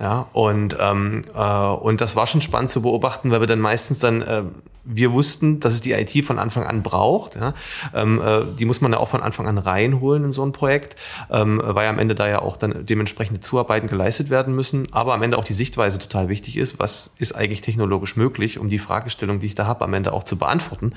Ja, 0.00 0.26
und, 0.32 0.76
ähm, 0.80 1.22
äh, 1.36 1.68
und 1.68 2.00
das 2.00 2.16
war 2.16 2.26
schon 2.26 2.40
spannend 2.40 2.70
zu 2.70 2.82
beobachten, 2.82 3.30
weil 3.30 3.40
wir 3.40 3.46
dann 3.46 3.60
meistens 3.60 4.00
dann 4.00 4.22
äh, 4.22 4.42
wir 4.84 5.12
wussten, 5.12 5.60
dass 5.60 5.72
es 5.74 5.80
die 5.80 5.92
IT 5.92 6.24
von 6.24 6.38
Anfang 6.38 6.64
an 6.64 6.82
braucht. 6.82 7.36
Ja. 7.36 7.54
Ähm, 7.94 8.20
äh, 8.20 8.44
die 8.58 8.64
muss 8.66 8.80
man 8.80 8.92
ja 8.92 8.98
auch 8.98 9.08
von 9.08 9.22
Anfang 9.22 9.46
an 9.48 9.58
reinholen 9.58 10.24
in 10.24 10.30
so 10.30 10.44
ein 10.44 10.52
Projekt, 10.52 10.96
ähm, 11.30 11.60
weil 11.64 11.88
am 11.88 11.98
Ende 11.98 12.14
da 12.14 12.28
ja 12.28 12.42
auch 12.42 12.56
dann 12.56 12.84
dementsprechende 12.84 13.40
Zuarbeiten 13.40 13.88
geleistet 13.88 14.30
werden 14.30 14.54
müssen. 14.54 14.86
Aber 14.92 15.14
am 15.14 15.22
Ende 15.22 15.38
auch 15.38 15.44
die 15.44 15.54
Sichtweise 15.54 15.98
total 15.98 16.28
wichtig 16.28 16.56
ist. 16.58 16.78
Was 16.78 17.14
ist 17.18 17.34
eigentlich 17.34 17.62
technologisch 17.62 18.16
möglich, 18.16 18.58
um 18.58 18.68
die 18.68 18.78
Fragestellung, 18.78 19.40
die 19.40 19.46
ich 19.46 19.54
da 19.54 19.66
habe, 19.66 19.84
am 19.84 19.94
Ende 19.94 20.12
auch 20.12 20.22
zu 20.22 20.36
beantworten? 20.36 20.92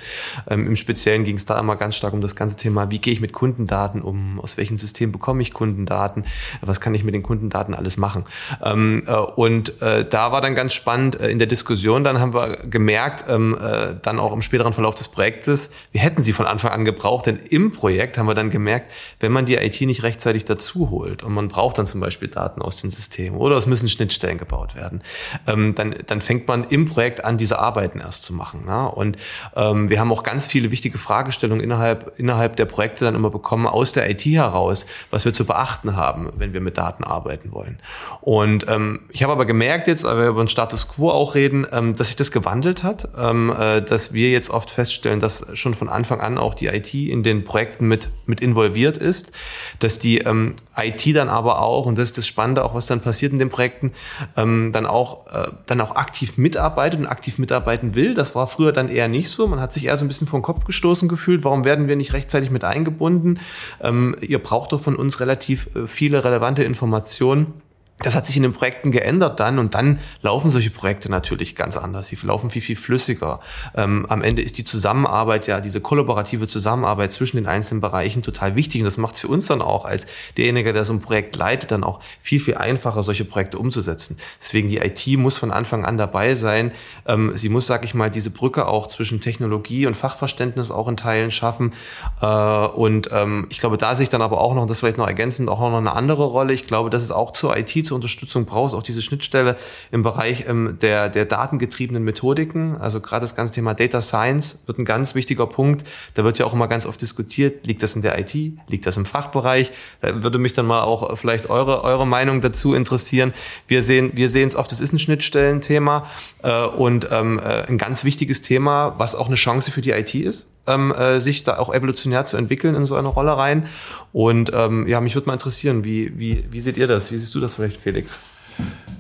Ähm, 0.50 0.68
Im 0.68 0.76
Speziellen 0.76 1.24
ging 1.24 1.38
es 1.38 1.46
da 1.46 1.58
immer 1.60 1.78
ganz 1.78 1.96
stark 1.96 2.14
um 2.14 2.22
das 2.22 2.36
ganze 2.36 2.58
Thema, 2.58 2.92
wie 2.92 3.00
gehe 3.00 3.14
ich 3.14 3.22
mit 3.22 3.32
Kundendaten 3.32 4.02
um? 4.02 4.40
Aus 4.42 4.58
welchem 4.58 4.78
System 4.78 5.12
bekomme 5.12 5.42
ich 5.42 5.54
Kundendaten? 5.54 6.26
Was 6.62 6.82
kann 6.82 6.94
ich 6.94 7.04
mit 7.04 7.14
den 7.14 7.24
Kundendaten 7.24 7.74
alles 7.74 7.98
machen? 7.98 8.26
Ähm, 8.62 8.87
äh, 9.08 9.12
und 9.12 9.82
äh, 9.82 10.06
da 10.06 10.32
war 10.32 10.42
dann 10.42 10.56
ganz 10.56 10.74
spannend 10.74 11.20
äh, 11.20 11.30
in 11.30 11.40
der 11.40 11.48
Diskussion, 11.48 12.04
dann 12.04 12.20
haben 12.20 12.34
wir 12.34 12.68
gemerkt, 12.70 13.26
ähm, 13.30 13.58
äh, 13.60 13.96
dann 14.02 14.20
auch 14.20 14.34
im 14.34 14.42
späteren 14.42 14.74
Verlauf 14.74 14.96
des 14.96 15.08
Projektes, 15.08 15.72
wir 15.92 16.02
hätten 16.02 16.24
sie 16.24 16.34
von 16.34 16.46
Anfang 16.46 16.72
an 16.72 16.86
gebraucht, 16.86 17.26
denn 17.26 17.40
im 17.50 17.72
Projekt 17.72 18.18
haben 18.18 18.28
wir 18.28 18.36
dann 18.36 18.50
gemerkt, 18.50 18.92
wenn 19.20 19.32
man 19.32 19.46
die 19.46 19.56
IT 19.56 19.80
nicht 19.82 20.04
rechtzeitig 20.04 20.46
dazu 20.46 20.90
holt 20.90 21.24
und 21.24 21.34
man 21.34 21.48
braucht 21.48 21.78
dann 21.78 21.86
zum 21.86 22.00
Beispiel 22.00 22.28
Daten 22.28 22.62
aus 22.62 22.82
den 22.82 22.92
Systemen 22.92 23.40
oder 23.40 23.56
es 23.58 23.66
müssen 23.66 23.90
Schnittstellen 23.90 24.38
gebaut 24.38 24.76
werden, 24.76 25.02
ähm, 25.48 25.76
dann, 25.76 25.96
dann 26.06 26.22
fängt 26.22 26.48
man 26.48 26.64
im 26.64 26.86
Projekt 26.86 27.26
an, 27.26 27.38
diese 27.38 27.60
Arbeiten 27.60 28.00
erst 28.00 28.24
zu 28.24 28.34
machen. 28.34 28.66
Ja? 28.68 28.86
Und 28.86 29.18
ähm, 29.56 29.90
wir 29.90 30.00
haben 30.00 30.12
auch 30.12 30.24
ganz 30.24 30.48
viele 30.48 30.72
wichtige 30.72 30.98
Fragestellungen 30.98 31.64
innerhalb, 31.64 32.14
innerhalb 32.18 32.56
der 32.56 32.66
Projekte 32.66 33.06
dann 33.06 33.16
immer 33.16 33.30
bekommen, 33.30 33.68
aus 33.68 33.92
der 33.92 34.10
IT 34.10 34.26
heraus, 34.26 34.86
was 35.12 35.26
wir 35.26 35.34
zu 35.34 35.46
beachten 35.46 35.96
haben, 35.96 36.30
wenn 36.36 36.54
wir 36.54 36.62
mit 36.62 36.78
Daten 36.78 37.04
arbeiten 37.04 37.52
wollen. 37.52 37.78
Und 38.22 38.68
ähm, 38.70 38.77
ich 39.10 39.24
habe 39.24 39.34
aber 39.34 39.46
gemerkt 39.46 39.88
jetzt, 39.88 40.04
weil 40.04 40.18
wir 40.18 40.28
über 40.28 40.44
den 40.44 40.48
Status 40.48 40.88
Quo 40.88 41.12
auch 41.12 41.36
reden, 41.36 41.68
ähm, 41.72 41.96
dass 41.96 42.08
sich 42.08 42.16
das 42.16 42.32
gewandelt 42.32 42.84
hat. 42.84 43.10
Ähm, 43.18 43.54
äh, 43.58 43.68
äh, 43.78 43.82
dass 43.82 44.14
wir 44.14 44.30
jetzt 44.30 44.50
oft 44.50 44.70
feststellen, 44.70 45.20
dass 45.20 45.46
schon 45.54 45.74
von 45.74 45.90
Anfang 45.90 46.22
an 46.22 46.38
auch 46.38 46.54
die 46.54 46.68
IT 46.68 46.94
in 46.94 47.24
den 47.24 47.44
Projekten 47.44 47.88
mit, 47.88 48.10
mit 48.26 48.42
involviert 48.42 48.98
ist, 48.98 49.32
dass 49.80 50.00
die 50.00 50.20
ähm, 50.20 50.56
IT 50.76 51.16
dann 51.16 51.30
aber 51.30 51.62
auch, 51.62 51.86
und 51.86 51.98
das 51.98 52.10
ist 52.10 52.18
das 52.18 52.28
Spannende, 52.28 52.64
auch 52.64 52.74
was 52.74 52.88
dann 52.88 53.02
passiert 53.02 53.32
in 53.32 53.40
den 53.40 53.50
Projekten, 53.50 53.94
ähm, 54.36 54.72
dann, 54.72 54.86
auch, 54.86 55.28
äh, 55.28 55.52
dann 55.66 55.82
auch 55.82 55.96
aktiv 55.96 56.38
mitarbeitet 56.38 57.00
und 57.00 57.08
aktiv 57.08 57.38
mitarbeiten 57.38 57.96
will. 57.96 58.14
Das 58.14 58.36
war 58.36 58.48
früher 58.48 58.72
dann 58.72 58.90
eher 58.90 59.08
nicht 59.08 59.30
so. 59.30 59.48
Man 59.48 59.60
hat 59.60 59.72
sich 59.72 59.86
eher 59.86 59.98
so 59.98 60.06
ein 60.06 60.08
bisschen 60.08 60.28
vor 60.28 60.40
den 60.40 60.44
Kopf 60.44 60.66
gestoßen 60.66 61.08
gefühlt. 61.08 61.44
Warum 61.44 61.64
werden 61.64 61.88
wir 61.88 61.96
nicht 61.96 62.14
rechtzeitig 62.14 62.52
mit 62.52 62.64
eingebunden? 62.64 63.40
Ähm, 63.82 64.16
ihr 64.22 64.40
braucht 64.40 64.72
doch 64.72 64.82
von 64.82 64.96
uns 64.96 65.20
relativ 65.20 65.70
äh, 65.76 65.88
viele 65.88 66.24
relevante 66.24 66.64
Informationen 66.64 67.54
das 68.00 68.14
hat 68.14 68.28
sich 68.28 68.38
in 68.38 68.44
den 68.44 68.54
Projekten 68.54 68.92
geändert 68.92 69.40
dann 69.40 69.58
und 69.58 69.74
dann 69.74 70.00
laufen 70.22 70.52
solche 70.52 70.70
Projekte 70.70 71.10
natürlich 71.10 71.56
ganz 71.56 71.78
anders. 71.78 72.08
Sie 72.08 72.18
laufen 72.22 72.52
viel, 72.52 72.62
viel 72.62 72.76
flüssiger. 72.76 73.40
Ähm, 73.76 74.06
am 74.08 74.22
Ende 74.22 74.44
ist 74.44 74.60
die 74.60 74.64
Zusammenarbeit, 74.64 75.48
ja, 75.48 75.62
diese 75.62 75.82
kollaborative 75.82 76.46
Zusammenarbeit 76.46 77.12
zwischen 77.12 77.38
den 77.38 77.48
einzelnen 77.48 77.82
Bereichen 77.82 78.22
total 78.22 78.56
wichtig 78.56 78.82
und 78.82 78.86
das 78.86 78.98
macht 78.98 79.16
es 79.16 79.22
für 79.22 79.30
uns 79.30 79.48
dann 79.48 79.64
auch 79.64 79.86
als 79.86 80.06
derjenige, 80.38 80.74
der 80.74 80.84
so 80.84 80.94
ein 80.94 81.02
Projekt 81.02 81.36
leitet, 81.38 81.72
dann 81.72 81.84
auch 81.84 82.00
viel, 82.22 82.40
viel 82.40 82.56
einfacher, 82.56 83.02
solche 83.02 83.26
Projekte 83.26 83.58
umzusetzen. 83.58 84.18
Deswegen 84.42 84.68
die 84.68 84.78
IT 84.78 85.08
muss 85.18 85.40
von 85.40 85.50
Anfang 85.50 85.84
an 85.84 85.98
dabei 85.98 86.36
sein. 86.36 86.74
Ähm, 87.08 87.32
sie 87.34 87.50
muss, 87.50 87.66
sag 87.66 87.84
ich 87.84 87.96
mal, 87.96 88.12
diese 88.12 88.30
Brücke 88.30 88.68
auch 88.68 88.86
zwischen 88.88 89.22
Technologie 89.22 89.88
und 89.88 89.96
Fachverständnis 89.96 90.70
auch 90.70 90.88
in 90.88 90.98
Teilen 90.98 91.32
schaffen. 91.32 91.74
Äh, 92.22 92.28
und 92.28 93.10
ähm, 93.12 93.48
ich 93.50 93.58
glaube, 93.58 93.78
da 93.78 93.96
sehe 93.96 94.04
ich 94.04 94.10
dann 94.10 94.22
aber 94.22 94.40
auch 94.40 94.54
noch, 94.54 94.68
das 94.68 94.82
vielleicht 94.82 95.00
noch 95.00 95.08
ergänzend, 95.08 95.50
auch 95.50 95.62
noch 95.62 95.76
eine 95.76 95.94
andere 95.94 96.26
Rolle. 96.26 96.54
Ich 96.54 96.68
glaube, 96.68 96.92
das 96.92 97.02
ist 97.02 97.12
auch 97.12 97.32
zur 97.32 97.58
IT 97.58 97.87
zur 97.88 97.96
Unterstützung 97.96 98.46
brauchst, 98.46 98.76
auch 98.76 98.84
diese 98.84 99.02
Schnittstelle 99.02 99.58
im 99.92 100.04
Bereich 100.04 100.46
ähm, 100.48 100.78
der, 100.82 101.10
der 101.10 101.26
datengetriebenen 101.26 102.04
Methodiken. 102.04 102.78
Also 102.78 103.02
gerade 103.02 103.22
das 103.22 103.36
ganze 103.36 103.54
Thema 103.54 103.74
Data 103.74 104.02
Science 104.02 104.64
wird 104.68 104.78
ein 104.78 104.86
ganz 104.86 105.16
wichtiger 105.16 105.48
Punkt. 105.48 105.88
Da 106.14 106.24
wird 106.24 106.40
ja 106.40 106.46
auch 106.46 106.54
immer 106.54 106.68
ganz 106.68 106.86
oft 106.86 107.02
diskutiert, 107.02 107.66
liegt 107.66 107.82
das 107.84 107.96
in 107.96 108.02
der 108.02 108.20
IT, 108.20 108.34
liegt 108.34 108.86
das 108.86 108.98
im 108.98 109.06
Fachbereich? 109.06 109.72
Da 110.02 110.24
würde 110.24 110.38
mich 110.38 110.54
dann 110.54 110.66
mal 110.66 110.82
auch 110.82 111.18
vielleicht 111.18 111.50
eure, 111.50 111.84
eure 111.84 112.06
Meinung 112.06 112.42
dazu 112.42 112.74
interessieren. 112.74 113.34
Wir 113.68 113.82
sehen, 113.82 114.12
wir 114.14 114.30
sehen 114.30 114.48
es 114.48 114.56
oft, 114.56 114.72
es 114.72 114.80
ist 114.80 114.94
ein 114.94 115.00
Schnittstellenthema 115.00 116.06
äh, 116.44 116.66
und 116.66 117.10
ähm, 117.12 117.40
äh, 117.40 117.68
ein 117.68 117.78
ganz 117.78 118.04
wichtiges 118.04 118.42
Thema, 118.42 118.96
was 118.98 119.16
auch 119.16 119.28
eine 119.28 119.36
Chance 119.36 119.72
für 119.72 119.82
die 119.82 119.92
IT 119.92 120.14
ist 120.14 120.50
ähm, 120.68 120.92
äh, 120.92 121.20
sich 121.20 121.44
da 121.44 121.58
auch 121.58 121.74
evolutionär 121.74 122.26
zu 122.26 122.38
entwickeln 122.38 122.76
in 122.76 122.84
so 122.84 122.96
eine 122.96 123.08
Rolle 123.08 123.38
rein. 123.38 123.68
Und 124.14 124.52
ähm, 124.54 124.88
ja, 124.88 125.02
mich 125.02 125.16
würde 125.16 125.28
mal 125.28 125.34
interessieren, 125.34 125.84
wie, 125.84 126.18
wie, 126.18 126.46
wie 126.50 126.60
seht 126.60 126.78
ihr 126.78 126.88
das? 126.88 127.12
Wie 127.12 127.18
siehst 127.18 127.34
du 127.36 127.40
das 127.40 127.56
vielleicht, 127.56 127.82
Felix? 127.82 128.20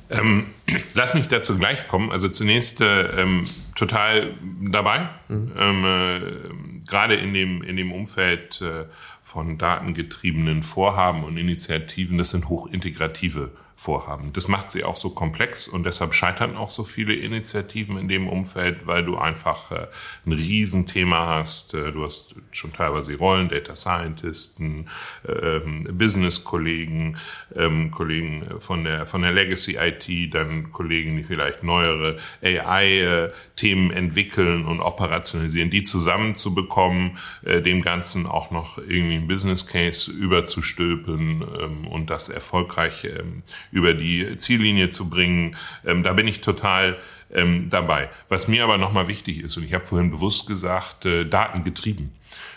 Ähm, 0.10 0.48
lass 0.94 1.14
mich 1.14 1.28
dazu 1.28 1.58
gleich 1.58 1.88
kommen. 1.88 2.12
Also 2.12 2.30
zunächst 2.30 2.82
äh, 2.82 3.22
ähm, 3.22 3.48
total 3.76 4.34
dabei, 4.72 5.10
mhm. 5.28 5.52
ähm, 5.58 5.86
äh, 5.86 6.88
gerade 6.88 7.16
in 7.16 7.34
dem, 7.34 7.62
in 7.64 7.76
dem 7.76 7.92
Umfeld 7.92 8.62
äh, 8.62 8.86
von 9.22 9.58
datengetriebenen 9.58 10.64
Vorhaben 10.64 11.24
und 11.24 11.38
Initiativen. 11.38 12.18
Das 12.18 12.30
sind 12.30 12.50
hochintegrative 12.50 13.52
vorhaben. 13.80 14.34
Das 14.34 14.48
macht 14.48 14.72
sie 14.72 14.84
auch 14.84 14.96
so 14.96 15.12
komplex 15.12 15.68
und 15.68 15.84
deshalb 15.84 16.16
scheitern 16.16 16.58
auch 16.58 16.72
so 16.72 16.84
viele 16.84 17.14
Initiativen 17.14 18.00
in 18.00 18.08
dem 18.08 18.28
Umfeld, 18.28 18.88
weil 18.88 19.06
du 19.06 19.18
einfach 19.18 19.72
äh, 19.72 19.88
ein 20.26 20.32
Riesenthema 20.32 21.28
hast. 21.28 21.76
Äh, 21.76 21.92
du 21.92 22.04
hast 22.04 22.34
schon 22.52 22.74
teilweise 22.74 23.16
Rollen, 23.16 23.50
Data 23.50 23.76
Scientisten, 23.76 24.90
ähm, 25.28 25.82
Business-Kollegen, 25.92 27.20
ähm, 27.56 27.92
Kollegen 27.92 28.60
von 28.60 28.84
der, 28.84 29.06
von 29.06 29.22
der 29.22 29.32
Legacy 29.32 29.78
IT, 29.80 30.34
dann 30.34 30.72
Kollegen, 30.72 31.16
die 31.16 31.24
vielleicht 31.24 31.62
neuere 31.62 32.18
AI-Themen 32.42 33.92
äh, 33.92 33.96
entwickeln 33.96 34.66
und 34.66 34.80
operationalisieren, 34.80 35.70
die 35.70 35.84
zusammenzubekommen, 35.84 37.20
äh, 37.46 37.62
dem 37.62 37.84
Ganzen 37.84 38.26
auch 38.26 38.50
noch 38.50 38.80
irgendwie 38.80 39.18
ein 39.18 39.28
Business 39.28 39.68
Case 39.68 40.12
überzustülpen 40.12 41.44
ähm, 41.62 41.88
und 41.88 42.10
das 42.10 42.30
erfolgreich 42.30 43.04
ähm, 43.04 43.44
über 43.72 43.94
die 43.94 44.38
Ziellinie 44.38 44.90
zu 44.90 45.10
bringen. 45.10 45.56
Ähm, 45.86 46.04
da 46.04 46.14
bin 46.14 46.28
ich 46.28 46.42
total 46.42 46.98
ähm, 47.34 47.70
dabei. 47.70 48.10
Was 48.28 48.48
mir 48.48 48.64
aber 48.64 48.78
nochmal 48.78 49.08
wichtig 49.08 49.40
ist, 49.40 49.58
und 49.58 49.64
ich 49.64 49.74
habe 49.74 49.86
vorhin 49.86 50.12
bewusst 50.12 50.48
gesagt, 50.48 51.06
äh, 51.06 51.26
datengetrieben. 51.26 52.12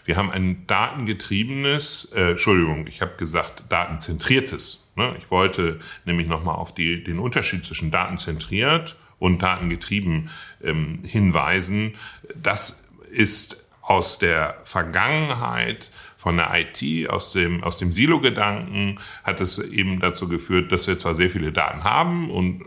Wir 0.05 0.17
haben 0.17 0.31
ein 0.31 0.67
datengetriebenes, 0.67 2.13
äh, 2.17 2.31
Entschuldigung, 2.31 2.87
ich 2.87 3.01
habe 3.01 3.17
gesagt 3.17 3.65
datenzentriertes. 3.69 4.93
Ne? 4.97 5.17
Ich 5.19 5.31
wollte 5.31 5.81
nämlich 6.05 6.27
nochmal 6.27 6.57
auf 6.57 6.75
die, 6.75 7.03
den 7.03 7.19
Unterschied 7.19 7.65
zwischen 7.65 7.91
datenzentriert 7.91 8.97
und 9.19 9.43
datengetrieben 9.43 10.31
ähm, 10.63 11.01
hinweisen. 11.05 11.95
Das 12.35 12.89
ist 13.11 13.60
aus 13.91 14.21
der 14.21 14.57
Vergangenheit 14.63 15.91
von 16.17 16.37
der 16.37 16.53
IT, 16.55 17.11
aus 17.11 17.33
dem, 17.33 17.65
aus 17.65 17.79
dem 17.79 17.91
Silo-Gedanken, 17.91 19.01
hat 19.25 19.41
es 19.41 19.59
eben 19.59 19.99
dazu 19.99 20.29
geführt, 20.29 20.71
dass 20.71 20.87
wir 20.87 20.97
zwar 20.97 21.17
sehr 21.17 21.29
viele 21.29 21.51
Daten 21.51 21.83
haben 21.83 22.31
und 22.31 22.63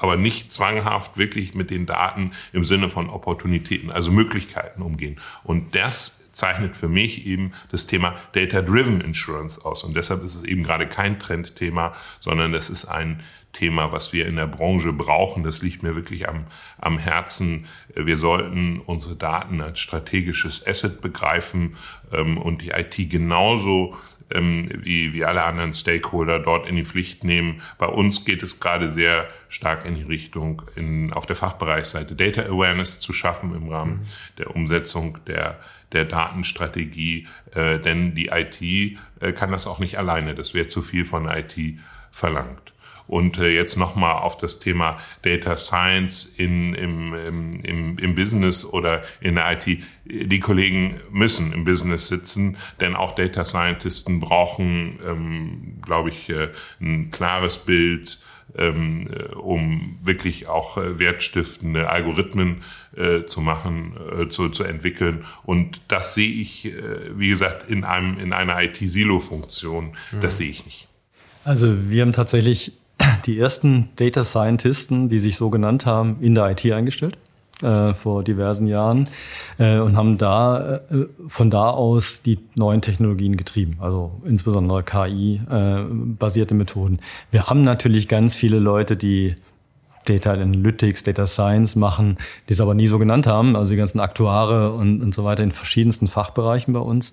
aber 0.00 0.16
nicht 0.16 0.50
zwanghaft 0.50 1.16
wirklich 1.16 1.54
mit 1.54 1.70
den 1.70 1.86
Daten 1.86 2.32
im 2.52 2.64
Sinne 2.64 2.90
von 2.90 3.08
Opportunitäten, 3.08 3.92
also 3.92 4.10
Möglichkeiten 4.10 4.82
umgehen. 4.82 5.20
Und 5.44 5.76
das 5.76 6.28
zeichnet 6.32 6.76
für 6.76 6.88
mich 6.88 7.24
eben 7.24 7.52
das 7.70 7.86
Thema 7.86 8.16
Data-Driven 8.32 9.00
Insurance 9.00 9.64
aus. 9.64 9.84
Und 9.84 9.94
deshalb 9.94 10.24
ist 10.24 10.34
es 10.34 10.42
eben 10.42 10.64
gerade 10.64 10.88
kein 10.88 11.20
Trendthema, 11.20 11.94
sondern 12.18 12.52
es 12.52 12.68
ist 12.68 12.86
ein 12.86 13.22
Thema, 13.54 13.92
was 13.92 14.12
wir 14.12 14.26
in 14.26 14.36
der 14.36 14.46
Branche 14.46 14.92
brauchen. 14.92 15.42
Das 15.42 15.62
liegt 15.62 15.82
mir 15.82 15.96
wirklich 15.96 16.28
am, 16.28 16.44
am 16.78 16.98
Herzen. 16.98 17.66
Wir 17.94 18.18
sollten 18.18 18.80
unsere 18.80 19.16
Daten 19.16 19.62
als 19.62 19.80
strategisches 19.80 20.66
Asset 20.66 21.00
begreifen 21.00 21.76
ähm, 22.12 22.36
und 22.36 22.60
die 22.60 22.70
IT 22.70 23.10
genauso 23.10 23.96
ähm, 24.30 24.68
wie, 24.74 25.12
wie 25.12 25.24
alle 25.24 25.44
anderen 25.44 25.74
Stakeholder 25.74 26.38
dort 26.38 26.66
in 26.66 26.76
die 26.76 26.84
Pflicht 26.84 27.24
nehmen. 27.24 27.62
Bei 27.78 27.86
uns 27.86 28.24
geht 28.24 28.42
es 28.42 28.60
gerade 28.60 28.88
sehr 28.88 29.26
stark 29.48 29.84
in 29.84 29.94
die 29.94 30.02
Richtung, 30.02 30.62
in, 30.76 31.12
auf 31.12 31.26
der 31.26 31.36
Fachbereichsseite 31.36 32.14
Data 32.14 32.42
Awareness 32.42 33.00
zu 33.00 33.12
schaffen 33.12 33.54
im 33.54 33.68
Rahmen 33.68 34.00
mhm. 34.00 34.06
der 34.38 34.54
Umsetzung 34.54 35.18
der, 35.26 35.58
der 35.92 36.04
Datenstrategie. 36.04 37.26
Äh, 37.52 37.78
denn 37.78 38.14
die 38.14 38.26
IT 38.28 38.60
äh, 38.60 39.32
kann 39.32 39.52
das 39.52 39.66
auch 39.66 39.78
nicht 39.78 39.98
alleine. 39.98 40.34
Das 40.34 40.54
wäre 40.54 40.66
zu 40.66 40.82
viel 40.82 41.04
von 41.04 41.28
IT 41.28 41.56
verlangt. 42.10 42.73
Und 43.06 43.38
äh, 43.38 43.50
jetzt 43.50 43.76
nochmal 43.76 44.14
auf 44.14 44.36
das 44.36 44.58
Thema 44.58 44.98
Data 45.22 45.56
Science 45.56 46.24
in, 46.24 46.74
im, 46.74 47.60
im, 47.62 47.98
im 47.98 48.14
Business 48.14 48.64
oder 48.64 49.02
in 49.20 49.34
der 49.34 49.52
IT. 49.52 49.82
Die 50.06 50.40
Kollegen 50.40 51.00
müssen 51.10 51.52
im 51.52 51.64
Business 51.64 52.08
sitzen, 52.08 52.56
denn 52.80 52.94
auch 52.94 53.14
Data 53.14 53.44
Scientisten 53.44 54.20
brauchen, 54.20 54.98
ähm, 55.06 55.78
glaube 55.84 56.10
ich, 56.10 56.30
äh, 56.30 56.48
ein 56.80 57.10
klares 57.10 57.58
Bild, 57.58 58.18
ähm, 58.56 59.08
äh, 59.10 59.34
um 59.34 59.98
wirklich 60.02 60.48
auch 60.48 60.76
äh, 60.76 60.98
wertstiftende 60.98 61.88
Algorithmen 61.88 62.62
äh, 62.96 63.24
zu 63.24 63.40
machen, 63.40 63.96
äh, 64.20 64.28
zu, 64.28 64.48
zu 64.48 64.64
entwickeln. 64.64 65.24
Und 65.44 65.82
das 65.88 66.14
sehe 66.14 66.30
ich, 66.30 66.66
äh, 66.66 66.72
wie 67.18 67.28
gesagt, 67.28 67.68
in 67.68 67.84
einem 67.84 68.18
in 68.18 68.32
einer 68.32 68.62
IT-Silo-Funktion. 68.62 69.96
Mhm. 70.12 70.20
Das 70.20 70.36
sehe 70.36 70.50
ich 70.50 70.64
nicht. 70.64 70.88
Also 71.44 71.90
wir 71.90 72.02
haben 72.02 72.12
tatsächlich 72.12 72.72
die 73.26 73.38
ersten 73.38 73.88
Data 73.96 74.24
Scientisten, 74.24 75.08
die 75.08 75.18
sich 75.18 75.36
so 75.36 75.50
genannt 75.50 75.86
haben, 75.86 76.16
in 76.20 76.34
der 76.34 76.50
IT 76.50 76.70
eingestellt 76.72 77.16
äh, 77.62 77.94
vor 77.94 78.24
diversen 78.24 78.66
Jahren 78.66 79.08
äh, 79.58 79.78
und 79.78 79.96
haben 79.96 80.18
da 80.18 80.80
äh, 80.90 81.06
von 81.28 81.50
da 81.50 81.70
aus 81.70 82.22
die 82.22 82.38
neuen 82.54 82.80
Technologien 82.80 83.36
getrieben, 83.36 83.78
also 83.80 84.20
insbesondere 84.24 84.82
KI-basierte 84.82 86.54
Methoden. 86.54 86.98
Wir 87.30 87.46
haben 87.46 87.62
natürlich 87.62 88.08
ganz 88.08 88.34
viele 88.34 88.58
Leute, 88.58 88.96
die 88.96 89.36
Data 90.04 90.32
Analytics, 90.32 91.04
Data 91.04 91.26
Science 91.26 91.76
machen, 91.76 92.18
die 92.48 92.52
es 92.52 92.60
aber 92.60 92.74
nie 92.74 92.88
so 92.88 92.98
genannt 92.98 93.26
haben, 93.26 93.56
also 93.56 93.70
die 93.70 93.78
ganzen 93.78 94.00
Aktuare 94.00 94.72
und, 94.72 95.02
und 95.02 95.14
so 95.14 95.24
weiter 95.24 95.42
in 95.42 95.52
verschiedensten 95.52 96.06
Fachbereichen 96.06 96.74
bei 96.74 96.80
uns. 96.80 97.12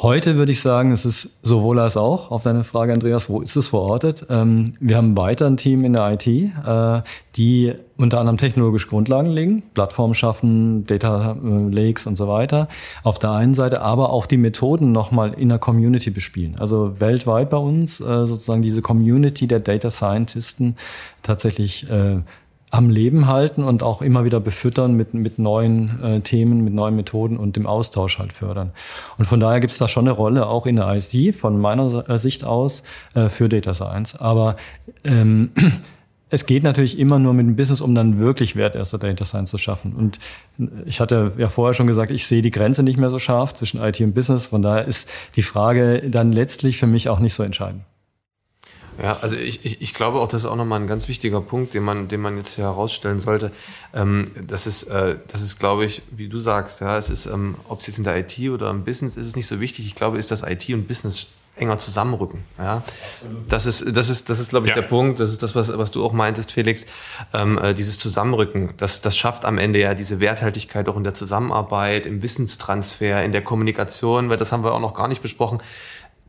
Heute 0.00 0.36
würde 0.36 0.52
ich 0.52 0.60
sagen, 0.60 0.92
es 0.92 1.04
ist 1.04 1.38
sowohl 1.42 1.80
als 1.80 1.96
auch. 1.96 2.30
Auf 2.30 2.44
deine 2.44 2.62
Frage, 2.62 2.92
Andreas, 2.92 3.28
wo 3.28 3.40
ist 3.40 3.56
es 3.56 3.70
verortet? 3.70 4.24
Ähm, 4.30 4.74
wir 4.78 4.96
haben 4.96 5.16
weiter 5.16 5.46
ein 5.46 5.56
Team 5.56 5.84
in 5.84 5.94
der 5.94 6.12
IT, 6.12 6.24
äh, 6.28 7.02
die 7.34 7.74
unter 7.96 8.20
anderem 8.20 8.36
technologische 8.36 8.86
Grundlagen 8.86 9.28
legen, 9.28 9.64
Plattformen 9.74 10.14
schaffen, 10.14 10.86
Data 10.86 11.32
äh, 11.32 11.68
Lakes 11.74 12.06
und 12.06 12.14
so 12.14 12.28
weiter. 12.28 12.68
Auf 13.02 13.18
der 13.18 13.32
einen 13.32 13.54
Seite 13.54 13.82
aber 13.82 14.12
auch 14.12 14.26
die 14.26 14.36
Methoden 14.36 14.92
nochmal 14.92 15.34
in 15.34 15.48
der 15.48 15.58
Community 15.58 16.10
bespielen. 16.10 16.54
Also 16.60 17.00
weltweit 17.00 17.50
bei 17.50 17.56
uns 17.56 17.98
äh, 17.98 18.24
sozusagen 18.24 18.62
diese 18.62 18.82
Community 18.82 19.48
der 19.48 19.58
Data 19.58 19.90
Scientisten 19.90 20.76
tatsächlich 21.24 21.88
am 22.70 22.90
Leben 22.90 23.26
halten 23.26 23.64
und 23.64 23.82
auch 23.82 24.02
immer 24.02 24.24
wieder 24.24 24.40
befüttern 24.40 24.94
mit, 24.94 25.14
mit 25.14 25.38
neuen 25.38 26.02
äh, 26.02 26.20
Themen, 26.20 26.62
mit 26.64 26.74
neuen 26.74 26.96
Methoden 26.96 27.36
und 27.36 27.56
dem 27.56 27.66
Austausch 27.66 28.18
halt 28.18 28.32
fördern. 28.32 28.72
Und 29.16 29.24
von 29.24 29.40
daher 29.40 29.60
gibt 29.60 29.72
es 29.72 29.78
da 29.78 29.88
schon 29.88 30.06
eine 30.06 30.14
Rolle, 30.14 30.46
auch 30.48 30.66
in 30.66 30.76
der 30.76 30.94
IT, 30.94 31.34
von 31.34 31.58
meiner 31.58 32.08
äh, 32.08 32.18
Sicht 32.18 32.44
aus, 32.44 32.82
äh, 33.14 33.28
für 33.28 33.48
Data 33.48 33.72
Science. 33.72 34.16
Aber 34.16 34.56
ähm, 35.04 35.50
es 36.30 36.44
geht 36.44 36.62
natürlich 36.62 36.98
immer 36.98 37.18
nur 37.18 37.32
mit 37.32 37.46
dem 37.46 37.56
Business, 37.56 37.80
um 37.80 37.94
dann 37.94 38.18
wirklich 38.18 38.54
Wert 38.54 38.74
erster 38.74 38.98
Data 38.98 39.24
Science 39.24 39.50
zu 39.50 39.58
schaffen. 39.58 39.94
Und 39.94 40.18
ich 40.84 41.00
hatte 41.00 41.32
ja 41.38 41.48
vorher 41.48 41.72
schon 41.72 41.86
gesagt, 41.86 42.10
ich 42.10 42.26
sehe 42.26 42.42
die 42.42 42.50
Grenze 42.50 42.82
nicht 42.82 42.98
mehr 42.98 43.08
so 43.08 43.18
scharf 43.18 43.54
zwischen 43.54 43.82
IT 43.82 44.00
und 44.00 44.14
Business. 44.14 44.48
Von 44.48 44.60
daher 44.60 44.84
ist 44.84 45.08
die 45.36 45.42
Frage 45.42 46.02
dann 46.10 46.32
letztlich 46.32 46.76
für 46.76 46.86
mich 46.86 47.08
auch 47.08 47.18
nicht 47.18 47.32
so 47.32 47.42
entscheidend. 47.42 47.82
Ja, 49.00 49.18
also 49.20 49.36
ich, 49.36 49.64
ich, 49.64 49.80
ich 49.80 49.94
glaube 49.94 50.18
auch, 50.18 50.28
das 50.28 50.42
ist 50.42 50.50
auch 50.50 50.56
nochmal 50.56 50.80
ein 50.80 50.88
ganz 50.88 51.08
wichtiger 51.08 51.40
Punkt, 51.40 51.72
den 51.72 51.84
man, 51.84 52.08
den 52.08 52.20
man 52.20 52.36
jetzt 52.36 52.54
hier 52.54 52.64
herausstellen 52.64 53.20
sollte. 53.20 53.52
Ähm, 53.94 54.30
das 54.44 54.66
ist, 54.66 54.84
äh, 54.84 55.16
das 55.28 55.42
ist, 55.42 55.60
glaube 55.60 55.84
ich, 55.84 56.02
wie 56.10 56.28
du 56.28 56.38
sagst, 56.38 56.80
ja, 56.80 56.98
es 56.98 57.08
ist, 57.08 57.26
ähm, 57.26 57.54
ob 57.68 57.80
es 57.80 57.86
jetzt 57.86 57.98
in 57.98 58.04
der 58.04 58.18
IT 58.18 58.38
oder 58.50 58.70
im 58.70 58.84
Business 58.84 59.16
ist, 59.16 59.18
ist 59.18 59.26
es 59.28 59.36
nicht 59.36 59.46
so 59.46 59.60
wichtig. 59.60 59.86
Ich 59.86 59.94
glaube, 59.94 60.18
ist 60.18 60.32
das 60.32 60.42
IT 60.42 60.68
und 60.70 60.88
Business 60.88 61.28
enger 61.60 61.78
zusammenrücken. 61.78 62.44
Ja, 62.56 62.82
Absolut. 63.12 63.52
das 63.52 63.66
ist, 63.66 63.96
das 63.96 64.08
ist, 64.08 64.30
das 64.30 64.38
ist, 64.38 64.50
glaube 64.50 64.66
ich, 64.66 64.74
ja. 64.74 64.80
der 64.80 64.88
Punkt. 64.88 65.20
Das 65.20 65.30
ist 65.30 65.42
das, 65.42 65.54
was, 65.54 65.76
was 65.76 65.90
du 65.90 66.04
auch 66.04 66.12
meintest, 66.12 66.52
Felix. 66.52 66.86
Ähm, 67.32 67.58
äh, 67.58 67.74
dieses 67.74 67.98
Zusammenrücken, 67.98 68.74
das, 68.76 69.00
das 69.00 69.16
schafft 69.16 69.44
am 69.44 69.58
Ende 69.58 69.80
ja 69.80 69.94
diese 69.94 70.20
Werthaltigkeit 70.20 70.88
auch 70.88 70.96
in 70.96 71.04
der 71.04 71.14
Zusammenarbeit, 71.14 72.06
im 72.06 72.22
Wissenstransfer, 72.22 73.24
in 73.24 73.32
der 73.32 73.42
Kommunikation, 73.42 74.30
weil 74.30 74.36
das 74.36 74.52
haben 74.52 74.64
wir 74.64 74.72
auch 74.72 74.80
noch 74.80 74.94
gar 74.94 75.08
nicht 75.08 75.22
besprochen. 75.22 75.60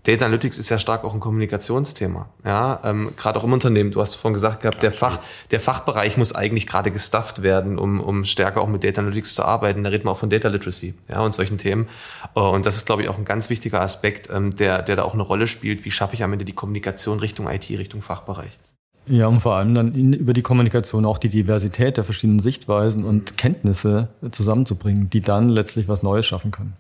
Data 0.10 0.26
Analytics 0.26 0.58
ist 0.58 0.70
ja 0.70 0.80
stark 0.80 1.04
auch 1.04 1.14
ein 1.14 1.20
Kommunikationsthema. 1.20 2.30
Ja, 2.44 2.80
ähm, 2.84 3.12
gerade 3.16 3.38
auch 3.38 3.44
im 3.44 3.54
Unternehmen. 3.54 3.92
Du 3.92 4.02
hast 4.02 4.16
vorhin 4.16 4.34
gesagt 4.34 4.62
gehabt, 4.62 4.82
der 4.82 4.92
Fach, 4.92 5.20
der 5.52 5.60
Fachbereich 5.60 6.18
muss 6.18 6.34
eigentlich 6.34 6.66
gerade 6.66 6.90
gestafft 6.90 7.44
werden, 7.44 7.78
um, 7.78 8.02
um 8.02 8.26
stärker 8.26 8.62
auch 8.62 8.68
mit 8.68 8.84
Data 8.84 9.02
Analytics 9.02 9.36
zu 9.36 9.46
arbeiten. 9.46 9.84
Da 9.84 9.92
reden 9.92 10.06
wir 10.06 10.12
auch 10.12 10.18
von 10.18 10.32
Data 10.32 10.48
Literacy, 10.48 10.96
ja, 11.10 11.22
und 11.22 11.36
solchen 11.36 11.60
Themen. 11.60 11.88
Äh, 12.36 12.40
und 12.40 12.66
das 12.66 12.76
ist, 12.76 12.88
glaube 12.88 13.04
ich, 13.04 13.10
auch 13.10 13.20
ein 13.20 13.26
ganz 13.26 13.52
wichtiger 13.52 13.82
Aspekt, 13.82 14.30
ähm, 14.34 14.56
der, 14.56 14.82
der 14.82 14.96
da 14.96 15.04
auch 15.04 15.14
eine 15.14 15.22
Rolle 15.22 15.46
spielt. 15.46 15.86
Wie 15.86 15.92
schaffe 15.92 16.16
ich 16.16 16.24
am 16.24 16.34
Ende 16.34 16.44
die 16.44 16.54
Kommunikation 16.54 17.20
Richtung 17.20 17.48
IT, 17.48 17.70
Richtung 17.70 18.02
Fachbereich? 18.02 18.58
Ja, 19.06 19.28
und 19.28 19.42
vor 19.42 19.58
allem 19.58 19.76
dann 19.76 19.94
in, 19.94 20.14
über 20.14 20.34
die 20.34 20.42
Kommunikation 20.42 21.06
auch 21.06 21.20
die 21.20 21.30
Diversität 21.30 21.98
der 21.98 22.04
verschiedenen 22.04 22.40
Sichtweisen 22.40 23.04
und 23.04 23.38
Kenntnisse 23.38 24.08
zusammenzubringen, 24.32 25.12
die 25.12 25.22
dann 25.22 25.50
letztlich 25.50 25.88
was 25.88 26.02
Neues 26.02 26.26
schaffen 26.26 26.50
können. 26.50 26.74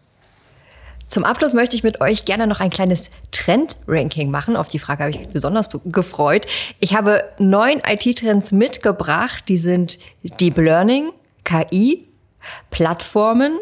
Zum 1.09 1.25
Abschluss 1.25 1.55
möchte 1.55 1.75
ich 1.75 1.83
mit 1.83 2.01
euch 2.01 2.25
gerne 2.25 2.45
noch 2.45 2.59
ein 2.59 2.69
kleines 2.69 3.09
Trend-Ranking 3.31 4.29
machen. 4.29 4.55
Auf 4.55 4.69
die 4.69 4.77
Frage 4.77 5.03
habe 5.03 5.11
ich 5.11 5.19
mich 5.19 5.29
besonders 5.29 5.67
gefreut. 5.85 6.45
Ich 6.79 6.95
habe 6.95 7.23
neun 7.39 7.81
IT-Trends 7.85 8.51
mitgebracht. 8.51 9.45
Die 9.47 9.57
sind 9.57 9.97
Deep 10.21 10.57
Learning, 10.57 11.09
KI, 11.43 12.07
Plattformen, 12.69 13.57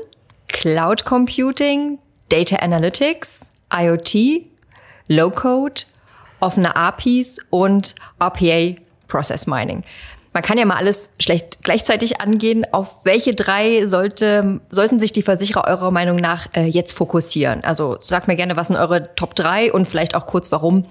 Cloud 0.50 1.06
Computing, 1.06 2.00
Data 2.28 2.58
Analytics, 2.58 3.52
IoT, 3.74 4.46
Low-Code, 5.08 5.84
offene 6.42 6.76
APIs 6.76 7.40
und 7.50 7.96
RPA 8.20 8.76
Process 9.08 9.48
Mining. 9.48 9.84
Man 10.34 10.44
kann 10.44 10.58
ja 10.58 10.66
mal 10.66 10.76
alles 10.76 11.12
schlecht 11.20 11.60
gleichzeitig 11.63 12.22
angehen. 12.22 12.66
Auf 12.72 13.06
welche 13.06 13.34
drei 13.34 13.88
sollte, 13.88 14.62
sollten 14.70 15.00
sich 15.00 15.13
die 15.13 15.24
Versicherer 15.24 15.68
eurer 15.68 15.92
Meinung 15.92 16.18
nach 16.18 16.48
äh, 16.54 16.66
jetzt 16.66 16.94
fokussieren? 16.94 17.63
Also 17.63 17.98
sagt 18.00 18.28
mir 18.28 18.36
gerne, 18.36 18.56
was 18.56 18.68
sind 18.68 18.76
eure 18.76 19.16
Top 19.16 19.36
drei 19.36 19.72
und 19.72 19.88
vielleicht 19.88 20.16
auch 20.16 20.28
kurz 20.28 20.52
warum. 20.52 20.86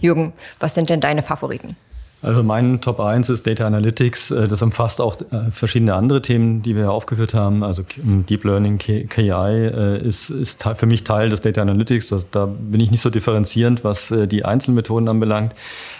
Jürgen, 0.00 0.32
was 0.60 0.74
sind 0.74 0.90
denn 0.90 1.00
deine 1.00 1.22
Favoriten? 1.22 1.76
Also 2.20 2.42
mein 2.42 2.80
Top 2.80 2.98
1 2.98 3.30
ist 3.30 3.46
Data 3.46 3.64
Analytics. 3.64 4.32
Äh, 4.32 4.48
das 4.48 4.60
umfasst 4.62 5.00
auch 5.00 5.20
äh, 5.20 5.50
verschiedene 5.50 5.94
andere 5.94 6.20
Themen, 6.20 6.62
die 6.62 6.74
wir 6.74 6.90
aufgeführt 6.90 7.32
haben. 7.32 7.62
Also 7.62 7.84
Deep 7.96 8.44
Learning, 8.44 8.78
KI 8.78 9.30
äh, 9.30 10.04
ist, 10.04 10.30
ist 10.30 10.64
für 10.76 10.86
mich 10.86 11.04
Teil 11.04 11.28
des 11.28 11.42
Data 11.42 11.62
Analytics. 11.62 12.26
da 12.30 12.46
bin 12.46 12.80
ich 12.80 12.90
nicht 12.90 13.02
so 13.02 13.10
differenzierend, 13.10 13.84
was 13.84 14.12
die 14.26 14.44
Einzelmethoden 14.44 15.08
anbelangt. 15.08 15.54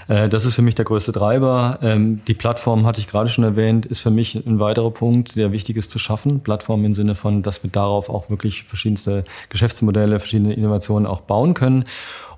Das 0.09 0.47
ist 0.47 0.55
für 0.55 0.63
mich 0.63 0.75
der 0.75 0.87
größte 0.87 1.13
Treiber. 1.13 1.79
Ähm, 1.83 2.23
die 2.27 2.33
Plattform, 2.33 2.87
hatte 2.87 2.99
ich 3.01 3.09
gerade 3.09 3.29
schon 3.29 3.45
erwähnt, 3.45 3.85
ist 3.85 4.01
für 4.01 4.11
mich 4.11 4.35
ein 4.35 4.59
weiterer 4.59 4.91
Punkt, 4.91 5.37
der 5.37 5.53
wichtig 5.53 5.77
ist 5.77 5.91
zu 5.91 5.99
schaffen. 5.99 6.41
Plattform 6.41 6.85
im 6.87 6.95
Sinne 6.95 7.15
von, 7.15 7.43
dass 7.43 7.63
wir 7.63 7.71
darauf 7.71 8.09
auch 8.09 8.31
wirklich 8.31 8.65
verschiedenste 8.65 9.23
Geschäftsmodelle, 9.51 10.19
verschiedene 10.19 10.55
Innovationen 10.55 11.07
auch 11.07 11.21
bauen 11.21 11.53
können. 11.53 11.85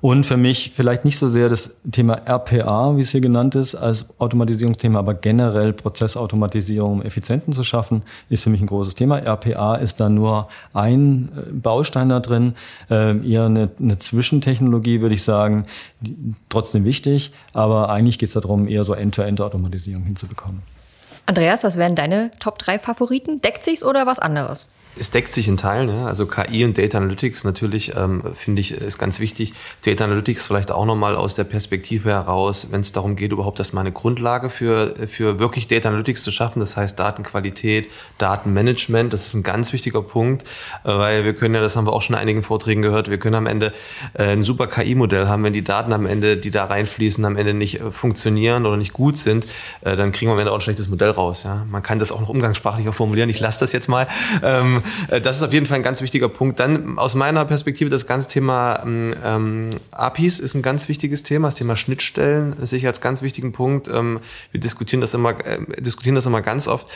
Und 0.00 0.24
für 0.24 0.38
mich 0.38 0.72
vielleicht 0.74 1.04
nicht 1.04 1.18
so 1.18 1.28
sehr 1.28 1.48
das 1.50 1.74
Thema 1.92 2.14
RPA, 2.14 2.96
wie 2.96 3.02
es 3.02 3.10
hier 3.10 3.20
genannt 3.20 3.54
ist, 3.54 3.74
als 3.74 4.06
Automatisierungsthema, 4.18 4.98
aber 4.98 5.12
generell 5.12 5.74
Prozessautomatisierung, 5.74 6.92
um 6.92 7.02
Effizienten 7.02 7.52
zu 7.52 7.64
schaffen, 7.64 8.02
ist 8.30 8.44
für 8.44 8.50
mich 8.50 8.62
ein 8.62 8.66
großes 8.66 8.94
Thema. 8.94 9.18
RPA 9.18 9.76
ist 9.76 10.00
da 10.00 10.08
nur 10.08 10.48
ein 10.72 11.28
äh, 11.36 11.52
Baustein 11.52 12.08
da 12.08 12.20
drin, 12.20 12.54
äh, 12.90 13.16
eher 13.26 13.44
eine, 13.44 13.70
eine 13.78 13.98
Zwischentechnologie, 13.98 15.02
würde 15.02 15.14
ich 15.14 15.22
sagen, 15.22 15.66
trotzdem 16.48 16.84
wichtig, 16.84 17.32
aber 17.52 17.90
eigentlich 17.90 18.18
geht 18.18 18.28
es 18.28 18.32
darum, 18.32 18.68
eher 18.68 18.84
so 18.84 18.94
End-to-End-Automatisierung 18.94 20.04
hinzubekommen. 20.04 20.62
Andreas, 21.26 21.62
was 21.62 21.76
wären 21.76 21.94
deine 21.94 22.30
Top 22.40 22.58
3 22.58 22.78
Favoriten? 22.78 23.42
Deckt 23.42 23.64
sich's 23.64 23.84
oder 23.84 24.06
was 24.06 24.18
anderes? 24.18 24.66
Es 24.98 25.10
deckt 25.10 25.30
sich 25.30 25.48
in 25.48 25.56
Teilen, 25.56 25.88
ja. 25.88 26.06
also 26.06 26.26
KI 26.26 26.64
und 26.64 26.76
Data 26.76 26.98
Analytics 26.98 27.44
natürlich, 27.44 27.96
ähm, 27.96 28.22
finde 28.34 28.60
ich, 28.60 28.72
ist 28.72 28.98
ganz 28.98 29.20
wichtig. 29.20 29.54
Data 29.84 30.04
Analytics 30.04 30.46
vielleicht 30.46 30.72
auch 30.72 30.84
nochmal 30.84 31.16
aus 31.16 31.34
der 31.34 31.44
Perspektive 31.44 32.10
heraus, 32.10 32.68
wenn 32.70 32.80
es 32.80 32.92
darum 32.92 33.16
geht, 33.16 33.32
überhaupt 33.32 33.58
erstmal 33.58 33.82
eine 33.82 33.92
Grundlage 33.92 34.50
für, 34.50 34.94
für 35.06 35.38
wirklich 35.38 35.68
Data 35.68 35.88
Analytics 35.88 36.24
zu 36.24 36.30
schaffen, 36.30 36.60
das 36.60 36.76
heißt 36.76 36.98
Datenqualität, 36.98 37.88
Datenmanagement, 38.18 39.12
das 39.12 39.28
ist 39.28 39.34
ein 39.34 39.42
ganz 39.42 39.72
wichtiger 39.72 40.02
Punkt, 40.02 40.46
weil 40.82 41.24
wir 41.24 41.34
können 41.34 41.54
ja, 41.54 41.60
das 41.60 41.76
haben 41.76 41.86
wir 41.86 41.92
auch 41.92 42.02
schon 42.02 42.14
in 42.14 42.20
einigen 42.20 42.42
Vorträgen 42.42 42.82
gehört, 42.82 43.08
wir 43.08 43.18
können 43.18 43.36
am 43.36 43.46
Ende 43.46 43.72
äh, 44.14 44.32
ein 44.32 44.42
super 44.42 44.66
KI-Modell 44.66 45.28
haben, 45.28 45.44
wenn 45.44 45.52
die 45.52 45.64
Daten 45.64 45.92
am 45.92 46.06
Ende, 46.06 46.36
die 46.36 46.50
da 46.50 46.64
reinfließen, 46.64 47.24
am 47.24 47.36
Ende 47.36 47.54
nicht 47.54 47.80
äh, 47.80 47.90
funktionieren 47.90 48.66
oder 48.66 48.76
nicht 48.76 48.92
gut 48.92 49.16
sind, 49.16 49.46
äh, 49.82 49.96
dann 49.96 50.12
kriegen 50.12 50.30
wir 50.30 50.34
am 50.34 50.40
Ende 50.40 50.52
auch 50.52 50.56
ein 50.56 50.60
schlechtes 50.60 50.88
Modell 50.88 51.10
raus. 51.10 51.44
Ja. 51.44 51.64
Man 51.70 51.82
kann 51.82 51.98
das 51.98 52.12
auch 52.12 52.20
noch 52.20 52.28
umgangssprachlicher 52.28 52.92
formulieren, 52.92 53.30
ich 53.30 53.40
lasse 53.40 53.60
das 53.60 53.72
jetzt 53.72 53.88
mal. 53.88 54.06
Ähm, 54.42 54.79
äh, 55.08 55.20
das 55.20 55.36
ist 55.36 55.42
auf 55.42 55.52
jeden 55.52 55.66
Fall 55.66 55.76
ein 55.76 55.82
ganz 55.82 56.02
wichtiger 56.02 56.28
Punkt. 56.28 56.60
Dann 56.60 56.98
aus 56.98 57.14
meiner 57.14 57.44
Perspektive 57.44 57.90
das 57.90 58.06
ganze 58.06 58.28
Thema 58.28 58.82
ähm, 58.84 59.14
ähm 59.24 59.70
APIs 59.92 60.40
ist 60.40 60.54
ein 60.54 60.62
ganz 60.62 60.88
wichtiges 60.88 61.22
Thema. 61.22 61.48
Das 61.48 61.54
Thema 61.56 61.76
Schnittstellen 61.76 62.54
sehe 62.60 62.78
ich 62.78 62.86
als 62.86 63.00
ganz 63.00 63.22
wichtigen 63.22 63.52
Punkt. 63.52 63.88
Ähm, 63.88 64.20
wir 64.52 64.60
diskutieren 64.60 65.00
das 65.00 65.14
immer, 65.14 65.44
äh, 65.44 65.60
diskutieren 65.80 66.14
das 66.14 66.26
immer 66.26 66.42
ganz 66.42 66.68
oft. 66.68 66.88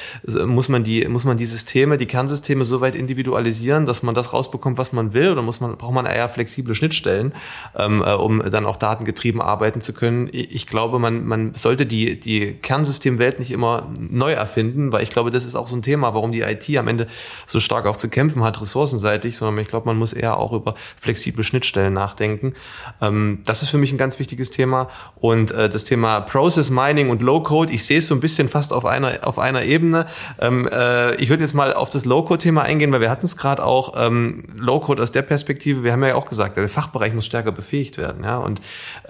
Muss 0.46 0.68
man 0.68 0.84
die, 0.84 1.06
muss 1.08 1.24
man 1.24 1.36
die 1.36 1.46
Systeme, 1.46 1.98
die 1.98 2.06
Kernsysteme 2.06 2.64
so 2.64 2.80
weit 2.80 2.94
individualisieren, 2.94 3.86
dass 3.86 4.02
man 4.02 4.14
das 4.14 4.32
rausbekommt, 4.32 4.78
was 4.78 4.92
man 4.92 5.12
will, 5.12 5.30
oder 5.30 5.42
muss 5.42 5.60
man, 5.60 5.76
braucht 5.76 5.94
man 5.94 6.06
eher 6.06 6.28
flexible 6.28 6.74
Schnittstellen, 6.74 7.32
ähm, 7.76 8.02
äh, 8.04 8.12
um 8.12 8.42
dann 8.50 8.66
auch 8.66 8.76
datengetrieben 8.76 9.40
arbeiten 9.40 9.80
zu 9.80 9.92
können? 9.92 10.28
Ich 10.32 10.66
glaube, 10.66 10.98
man, 10.98 11.24
man 11.26 11.54
sollte 11.54 11.86
die, 11.86 12.18
die 12.18 12.52
Kernsystemwelt 12.52 13.38
nicht 13.38 13.50
immer 13.50 13.92
neu 13.98 14.32
erfinden, 14.32 14.92
weil 14.92 15.02
ich 15.02 15.10
glaube, 15.10 15.30
das 15.30 15.44
ist 15.44 15.54
auch 15.54 15.68
so 15.68 15.76
ein 15.76 15.82
Thema, 15.82 16.14
warum 16.14 16.32
die 16.32 16.40
IT 16.42 16.68
am 16.76 16.88
Ende 16.88 17.06
so 17.46 17.60
stark 17.60 17.73
auch 17.86 17.96
zu 17.96 18.08
kämpfen 18.08 18.42
hat, 18.42 18.60
ressourcenseitig, 18.60 19.36
sondern 19.36 19.62
ich 19.62 19.68
glaube, 19.68 19.86
man 19.86 19.96
muss 19.96 20.12
eher 20.12 20.38
auch 20.38 20.52
über 20.52 20.74
flexible 20.76 21.44
Schnittstellen 21.44 21.92
nachdenken. 21.92 22.54
Ähm, 23.00 23.40
das 23.44 23.62
ist 23.62 23.70
für 23.70 23.78
mich 23.78 23.92
ein 23.92 23.98
ganz 23.98 24.18
wichtiges 24.18 24.50
Thema. 24.50 24.88
Und 25.16 25.50
äh, 25.50 25.68
das 25.68 25.84
Thema 25.84 26.20
Process 26.20 26.70
Mining 26.70 27.10
und 27.10 27.22
Low 27.22 27.42
Code, 27.42 27.72
ich 27.72 27.84
sehe 27.84 27.98
es 27.98 28.08
so 28.08 28.14
ein 28.14 28.20
bisschen 28.20 28.48
fast 28.48 28.72
auf 28.72 28.84
einer, 28.84 29.26
auf 29.26 29.38
einer 29.38 29.64
Ebene. 29.64 30.06
Ähm, 30.40 30.68
äh, 30.72 31.14
ich 31.16 31.28
würde 31.28 31.42
jetzt 31.42 31.54
mal 31.54 31.74
auf 31.74 31.90
das 31.90 32.04
Low 32.04 32.22
Code-Thema 32.22 32.62
eingehen, 32.62 32.92
weil 32.92 33.00
wir 33.00 33.10
hatten 33.10 33.26
es 33.26 33.36
gerade 33.36 33.64
auch, 33.64 33.94
ähm, 33.96 34.44
Low 34.56 34.80
Code 34.80 35.02
aus 35.02 35.12
der 35.12 35.22
Perspektive, 35.22 35.82
wir 35.82 35.92
haben 35.92 36.04
ja 36.04 36.14
auch 36.14 36.26
gesagt, 36.26 36.56
der 36.56 36.68
Fachbereich 36.68 37.12
muss 37.14 37.26
stärker 37.26 37.52
befähigt 37.52 37.98
werden. 37.98 38.24
Ja? 38.24 38.38
Und 38.38 38.60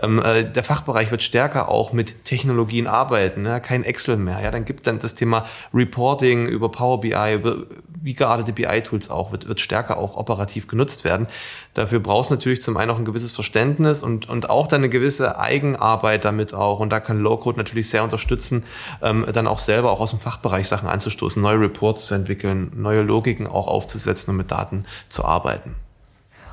ähm, 0.02 0.20
äh, 0.20 0.44
der 0.44 0.64
Fachbereich 0.64 1.10
wird 1.10 1.22
stärker 1.22 1.68
auch 1.68 1.92
mit 1.92 2.24
Technologien 2.24 2.86
arbeiten, 2.86 3.44
ja? 3.44 3.60
kein 3.60 3.84
Excel 3.84 4.16
mehr. 4.16 4.40
Ja? 4.40 4.50
Dann 4.50 4.64
gibt 4.64 4.86
dann 4.86 4.98
das 4.98 5.14
Thema 5.14 5.44
Reporting 5.72 6.46
über 6.46 6.70
Power 6.70 7.00
BI, 7.00 7.34
über 7.34 7.56
wie 8.04 8.14
geartete 8.14 8.52
BI-Tools 8.54 9.10
auch, 9.10 9.32
wird, 9.32 9.48
wird 9.48 9.60
stärker 9.60 9.98
auch 9.98 10.16
operativ 10.16 10.66
genutzt 10.68 11.04
werden. 11.04 11.26
Dafür 11.74 12.00
brauchst 12.00 12.30
du 12.30 12.34
natürlich 12.34 12.62
zum 12.62 12.76
einen 12.76 12.90
auch 12.90 12.98
ein 12.98 13.04
gewisses 13.04 13.32
Verständnis 13.32 14.02
und, 14.02 14.28
und 14.28 14.50
auch 14.50 14.66
dann 14.66 14.80
eine 14.80 14.88
gewisse 14.88 15.38
Eigenarbeit 15.38 16.24
damit 16.24 16.54
auch. 16.54 16.80
Und 16.80 16.90
da 16.90 17.00
kann 17.00 17.20
Low-Code 17.20 17.58
natürlich 17.58 17.88
sehr 17.90 18.04
unterstützen, 18.04 18.64
ähm, 19.02 19.26
dann 19.32 19.46
auch 19.46 19.58
selber 19.58 19.90
auch 19.90 20.00
aus 20.00 20.10
dem 20.10 20.20
Fachbereich 20.20 20.68
Sachen 20.68 20.88
anzustoßen, 20.88 21.40
neue 21.42 21.60
Reports 21.60 22.06
zu 22.06 22.14
entwickeln, 22.14 22.72
neue 22.74 23.02
Logiken 23.02 23.46
auch 23.46 23.66
aufzusetzen 23.66 24.30
und 24.30 24.36
mit 24.36 24.50
Daten 24.50 24.84
zu 25.08 25.24
arbeiten. 25.24 25.74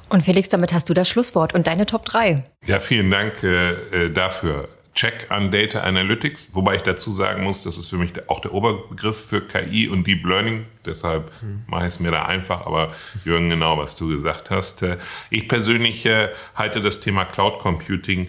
Und 0.09 0.23
Felix, 0.23 0.49
damit 0.49 0.73
hast 0.73 0.89
du 0.89 0.93
das 0.93 1.07
Schlusswort 1.07 1.53
und 1.53 1.67
deine 1.67 1.85
Top 1.85 2.05
3. 2.05 2.43
Ja, 2.65 2.79
vielen 2.79 3.09
Dank 3.09 3.43
äh, 3.43 4.05
äh 4.05 4.09
dafür. 4.11 4.67
Check 4.93 5.27
an 5.29 5.51
Data 5.51 5.81
Analytics, 5.81 6.53
wobei 6.53 6.75
ich 6.75 6.81
dazu 6.81 7.11
sagen 7.11 7.43
muss, 7.43 7.63
das 7.63 7.77
ist 7.77 7.87
für 7.87 7.97
mich 7.97 8.11
auch 8.27 8.41
der 8.41 8.53
Oberbegriff 8.53 9.29
für 9.29 9.41
KI 9.41 9.87
und 9.87 10.05
Deep 10.05 10.25
Learning. 10.25 10.65
Deshalb 10.85 11.31
hm. 11.39 11.63
mache 11.67 11.83
ich 11.83 11.93
es 11.93 11.99
mir 12.01 12.11
da 12.11 12.25
einfach. 12.25 12.65
Aber 12.65 12.93
Jürgen, 13.23 13.49
genau, 13.49 13.77
was 13.77 13.95
du 13.95 14.09
gesagt 14.09 14.49
hast. 14.49 14.81
Äh, 14.81 14.97
ich 15.29 15.47
persönlich 15.47 16.05
äh, 16.05 16.29
halte 16.55 16.81
das 16.81 16.99
Thema 16.99 17.23
Cloud 17.23 17.59
Computing 17.59 18.27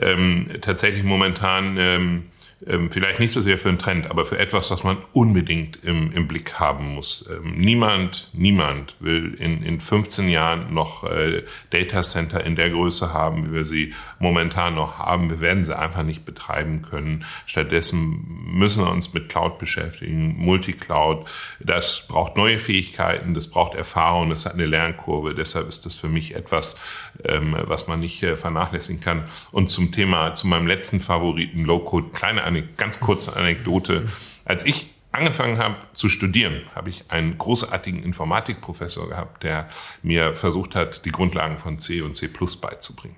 ähm, 0.00 0.48
tatsächlich 0.60 1.02
momentan 1.02 1.76
ähm, 1.78 2.24
ähm, 2.66 2.90
vielleicht 2.90 3.20
nicht 3.20 3.32
so 3.32 3.42
sehr 3.42 3.58
für 3.58 3.68
einen 3.68 3.78
Trend, 3.78 4.10
aber 4.10 4.24
für 4.24 4.38
etwas, 4.38 4.70
was 4.70 4.82
man 4.82 4.96
unbedingt 5.12 5.84
im, 5.84 6.10
im 6.12 6.26
Blick 6.26 6.54
haben 6.54 6.94
muss. 6.94 7.28
Ähm, 7.30 7.58
niemand, 7.58 8.30
niemand 8.32 8.96
will 9.00 9.34
in, 9.34 9.62
in 9.62 9.78
15 9.78 10.28
Jahren 10.30 10.72
noch 10.72 11.04
äh, 11.04 11.44
Data 11.70 12.02
Center 12.02 12.42
in 12.44 12.56
der 12.56 12.70
Größe 12.70 13.12
haben, 13.12 13.46
wie 13.46 13.52
wir 13.52 13.64
sie 13.66 13.92
momentan 14.18 14.74
noch 14.74 14.98
haben. 14.98 15.28
Wir 15.28 15.40
werden 15.40 15.64
sie 15.64 15.78
einfach 15.78 16.02
nicht 16.02 16.24
betreiben 16.24 16.80
können. 16.80 17.26
Stattdessen 17.44 18.24
müssen 18.46 18.82
wir 18.82 18.90
uns 18.90 19.12
mit 19.12 19.28
Cloud 19.28 19.58
beschäftigen, 19.58 20.36
Multicloud. 20.38 21.28
Das 21.60 22.06
braucht 22.08 22.36
neue 22.38 22.58
Fähigkeiten, 22.58 23.34
das 23.34 23.48
braucht 23.48 23.74
Erfahrung, 23.74 24.30
das 24.30 24.46
hat 24.46 24.54
eine 24.54 24.66
Lernkurve. 24.66 25.34
Deshalb 25.34 25.68
ist 25.68 25.84
das 25.84 25.94
für 25.94 26.08
mich 26.08 26.34
etwas, 26.34 26.76
ähm, 27.24 27.56
was 27.58 27.88
man 27.88 28.00
nicht 28.00 28.22
äh, 28.22 28.36
vernachlässigen 28.36 29.00
kann. 29.00 29.24
Und 29.52 29.68
zum 29.68 29.92
Thema, 29.92 30.34
zu 30.34 30.46
meinem 30.46 30.66
letzten 30.66 31.00
Favoriten, 31.00 31.64
Low-Code, 31.64 32.10
kleine 32.12 32.44
eine 32.44 32.62
ganz 32.62 33.00
kurze 33.00 33.36
Anekdote. 33.36 34.06
Als 34.44 34.64
ich 34.64 34.88
angefangen 35.16 35.58
habe 35.58 35.76
zu 35.94 36.08
studieren, 36.08 36.62
habe 36.74 36.90
ich 36.90 37.04
einen 37.08 37.38
großartigen 37.38 38.02
Informatikprofessor 38.02 39.08
gehabt, 39.08 39.42
der 39.42 39.68
mir 40.02 40.34
versucht 40.34 40.74
hat, 40.74 41.04
die 41.04 41.12
Grundlagen 41.12 41.58
von 41.58 41.78
C 41.78 42.02
und 42.02 42.14
C 42.16 42.28
beizubringen. 42.60 43.16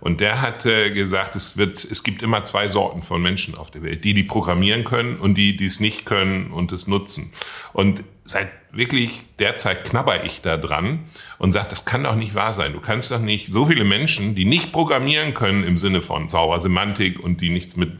Und 0.00 0.20
der 0.20 0.40
hat 0.40 0.66
äh, 0.66 0.90
gesagt, 0.90 1.36
es 1.36 1.56
wird, 1.56 1.84
es 1.84 2.02
gibt 2.02 2.22
immer 2.22 2.42
zwei 2.44 2.68
Sorten 2.68 3.02
von 3.02 3.22
Menschen 3.22 3.54
auf 3.54 3.70
der 3.70 3.82
Welt. 3.82 4.04
Die, 4.04 4.14
die 4.14 4.24
programmieren 4.24 4.84
können 4.84 5.16
und 5.16 5.34
die, 5.36 5.56
die 5.56 5.66
es 5.66 5.80
nicht 5.80 6.04
können 6.04 6.50
und 6.50 6.72
es 6.72 6.86
nutzen. 6.86 7.32
Und 7.72 8.02
seit 8.24 8.50
wirklich 8.70 9.22
derzeit 9.38 9.84
knabber 9.84 10.24
ich 10.24 10.40
da 10.40 10.56
dran 10.56 11.00
und 11.38 11.52
sage, 11.52 11.68
das 11.68 11.84
kann 11.84 12.04
doch 12.04 12.14
nicht 12.14 12.34
wahr 12.34 12.52
sein. 12.52 12.72
Du 12.72 12.80
kannst 12.80 13.10
doch 13.10 13.20
nicht 13.20 13.52
so 13.52 13.66
viele 13.66 13.84
Menschen, 13.84 14.34
die 14.34 14.44
nicht 14.44 14.72
programmieren 14.72 15.34
können 15.34 15.64
im 15.64 15.76
Sinne 15.76 16.00
von 16.00 16.28
saurer 16.28 16.60
Semantik 16.60 17.20
und 17.20 17.40
die 17.40 17.50
nichts 17.50 17.76
mit 17.76 17.92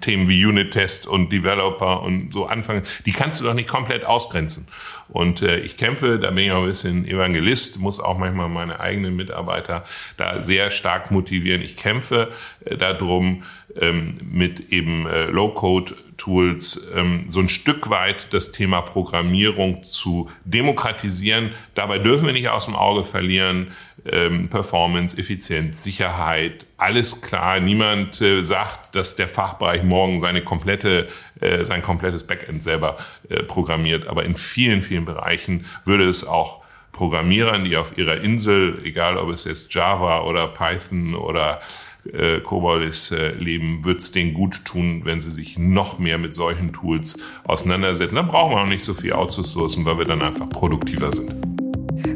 Themen 0.00 0.28
wie 0.28 0.44
Unit-Test 0.44 1.06
und 1.06 1.30
Developer 1.32 2.02
und 2.02 2.32
so 2.32 2.46
anfangen, 2.46 2.82
die 3.04 3.12
kannst 3.12 3.40
du 3.40 3.44
doch 3.44 3.54
nicht 3.54 3.68
komplett 3.68 4.04
ausgrenzen. 4.04 4.68
Und 5.08 5.42
äh, 5.42 5.58
ich 5.60 5.76
kämpfe, 5.76 6.18
da 6.18 6.30
bin 6.30 6.44
ich 6.44 6.52
auch 6.52 6.62
ein 6.62 6.68
bisschen 6.68 7.06
Evangelist, 7.06 7.78
muss 7.78 7.98
auch 7.98 8.18
manchmal 8.18 8.48
meine 8.48 8.78
eigenen 8.80 9.16
Mitarbeiter 9.16 9.84
da 10.16 10.42
sehr 10.42 10.70
stark 10.70 11.10
motivieren. 11.10 11.62
Ich 11.62 11.76
kämpfe 11.76 12.30
äh, 12.64 12.76
darum, 12.76 13.42
ähm, 13.80 14.18
mit 14.22 14.70
eben 14.70 15.06
äh, 15.06 15.24
Low-Code-Tools 16.18 16.88
ähm, 16.94 17.24
so 17.28 17.40
ein 17.40 17.48
Stück 17.48 17.90
weit 17.90 18.32
das 18.32 18.52
Thema 18.52 18.82
Programmierung 18.82 19.82
zu 19.82 20.30
demokratisieren. 20.44 21.52
Dabei 21.74 21.98
dürfen 21.98 22.26
wir 22.26 22.32
nicht 22.32 22.48
aus 22.48 22.66
dem 22.66 22.76
Auge 22.76 23.04
verlieren, 23.04 23.72
ähm, 24.04 24.48
Performance, 24.48 25.18
Effizienz, 25.18 25.82
Sicherheit, 25.82 26.66
alles 26.76 27.20
klar. 27.20 27.60
Niemand 27.60 28.20
äh, 28.20 28.42
sagt, 28.42 28.94
dass 28.94 29.16
der 29.16 29.28
Fachbereich 29.28 29.82
morgen 29.82 30.20
seine 30.20 30.42
komplette, 30.42 31.08
äh, 31.40 31.64
sein 31.64 31.82
komplettes 31.82 32.26
Backend 32.26 32.62
selber 32.62 32.96
äh, 33.28 33.42
programmiert. 33.42 34.06
Aber 34.06 34.24
in 34.24 34.36
vielen, 34.36 34.82
vielen 34.82 35.04
Bereichen 35.04 35.66
würde 35.84 36.08
es 36.08 36.26
auch 36.26 36.62
Programmierern, 36.92 37.64
die 37.64 37.76
auf 37.76 37.96
ihrer 37.98 38.20
Insel, 38.22 38.80
egal 38.82 39.18
ob 39.18 39.30
es 39.30 39.44
jetzt 39.44 39.72
Java 39.72 40.22
oder 40.22 40.48
Python 40.48 41.14
oder 41.14 41.60
äh, 42.12 42.40
COBOL 42.40 42.82
ist, 42.82 43.10
äh, 43.10 43.32
leben, 43.32 43.84
wird 43.84 44.00
es 44.00 44.12
denen 44.12 44.34
gut 44.34 44.64
tun, 44.64 45.02
wenn 45.04 45.20
sie 45.20 45.30
sich 45.30 45.58
noch 45.58 45.98
mehr 45.98 46.18
mit 46.18 46.34
solchen 46.34 46.72
Tools 46.72 47.18
auseinandersetzen. 47.44 48.16
Dann 48.16 48.26
brauchen 48.26 48.52
wir 48.52 48.62
auch 48.62 48.66
nicht 48.66 48.84
so 48.84 48.94
viel 48.94 49.12
outzusourcen, 49.12 49.84
weil 49.84 49.98
wir 49.98 50.04
dann 50.04 50.22
einfach 50.22 50.48
produktiver 50.48 51.12
sind. 51.12 51.57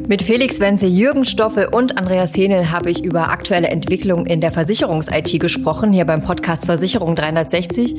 Mit 0.07 0.21
Felix 0.21 0.59
Wenze, 0.59 0.85
Jürgen 0.85 1.25
Stoffel 1.25 1.65
und 1.65 1.97
Andreas 1.97 2.35
Henel 2.35 2.71
habe 2.71 2.91
ich 2.91 3.03
über 3.03 3.29
aktuelle 3.29 3.67
Entwicklungen 3.67 4.25
in 4.25 4.41
der 4.41 4.51
Versicherungs-IT 4.51 5.39
gesprochen, 5.39 5.93
hier 5.93 6.05
beim 6.05 6.21
Podcast 6.21 6.65
Versicherung 6.65 7.15
360. 7.15 7.95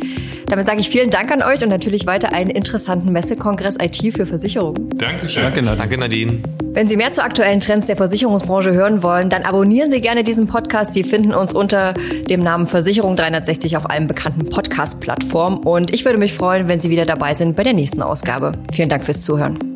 Damit 0.46 0.66
sage 0.66 0.80
ich 0.80 0.90
vielen 0.90 1.10
Dank 1.10 1.32
an 1.32 1.42
euch 1.42 1.62
und 1.62 1.70
natürlich 1.70 2.06
weiter 2.06 2.32
einen 2.32 2.50
interessanten 2.50 3.10
Messekongress 3.12 3.76
IT 3.80 4.14
für 4.14 4.26
Versicherungen. 4.26 4.90
Dankeschön. 4.96 5.42
Danke, 5.42 5.62
Danke 5.62 5.98
Nadine. 5.98 6.42
Wenn 6.74 6.88
Sie 6.88 6.96
mehr 6.96 7.12
zu 7.12 7.22
aktuellen 7.22 7.60
Trends 7.60 7.86
der 7.86 7.96
Versicherungsbranche 7.96 8.72
hören 8.72 9.02
wollen, 9.02 9.30
dann 9.30 9.42
abonnieren 9.42 9.90
Sie 9.90 10.00
gerne 10.00 10.24
diesen 10.24 10.46
Podcast. 10.46 10.92
Sie 10.92 11.04
finden 11.04 11.32
uns 11.32 11.54
unter 11.54 11.94
dem 12.28 12.40
Namen 12.40 12.66
Versicherung 12.66 13.16
360 13.16 13.76
auf 13.76 13.88
allen 13.88 14.08
bekannten 14.08 14.46
Podcast-Plattformen. 14.46 15.58
Und 15.58 15.94
ich 15.94 16.04
würde 16.04 16.18
mich 16.18 16.34
freuen, 16.34 16.68
wenn 16.68 16.80
Sie 16.80 16.90
wieder 16.90 17.06
dabei 17.06 17.34
sind 17.34 17.56
bei 17.56 17.62
der 17.62 17.74
nächsten 17.74 18.02
Ausgabe. 18.02 18.52
Vielen 18.72 18.88
Dank 18.88 19.04
fürs 19.04 19.22
Zuhören. 19.22 19.73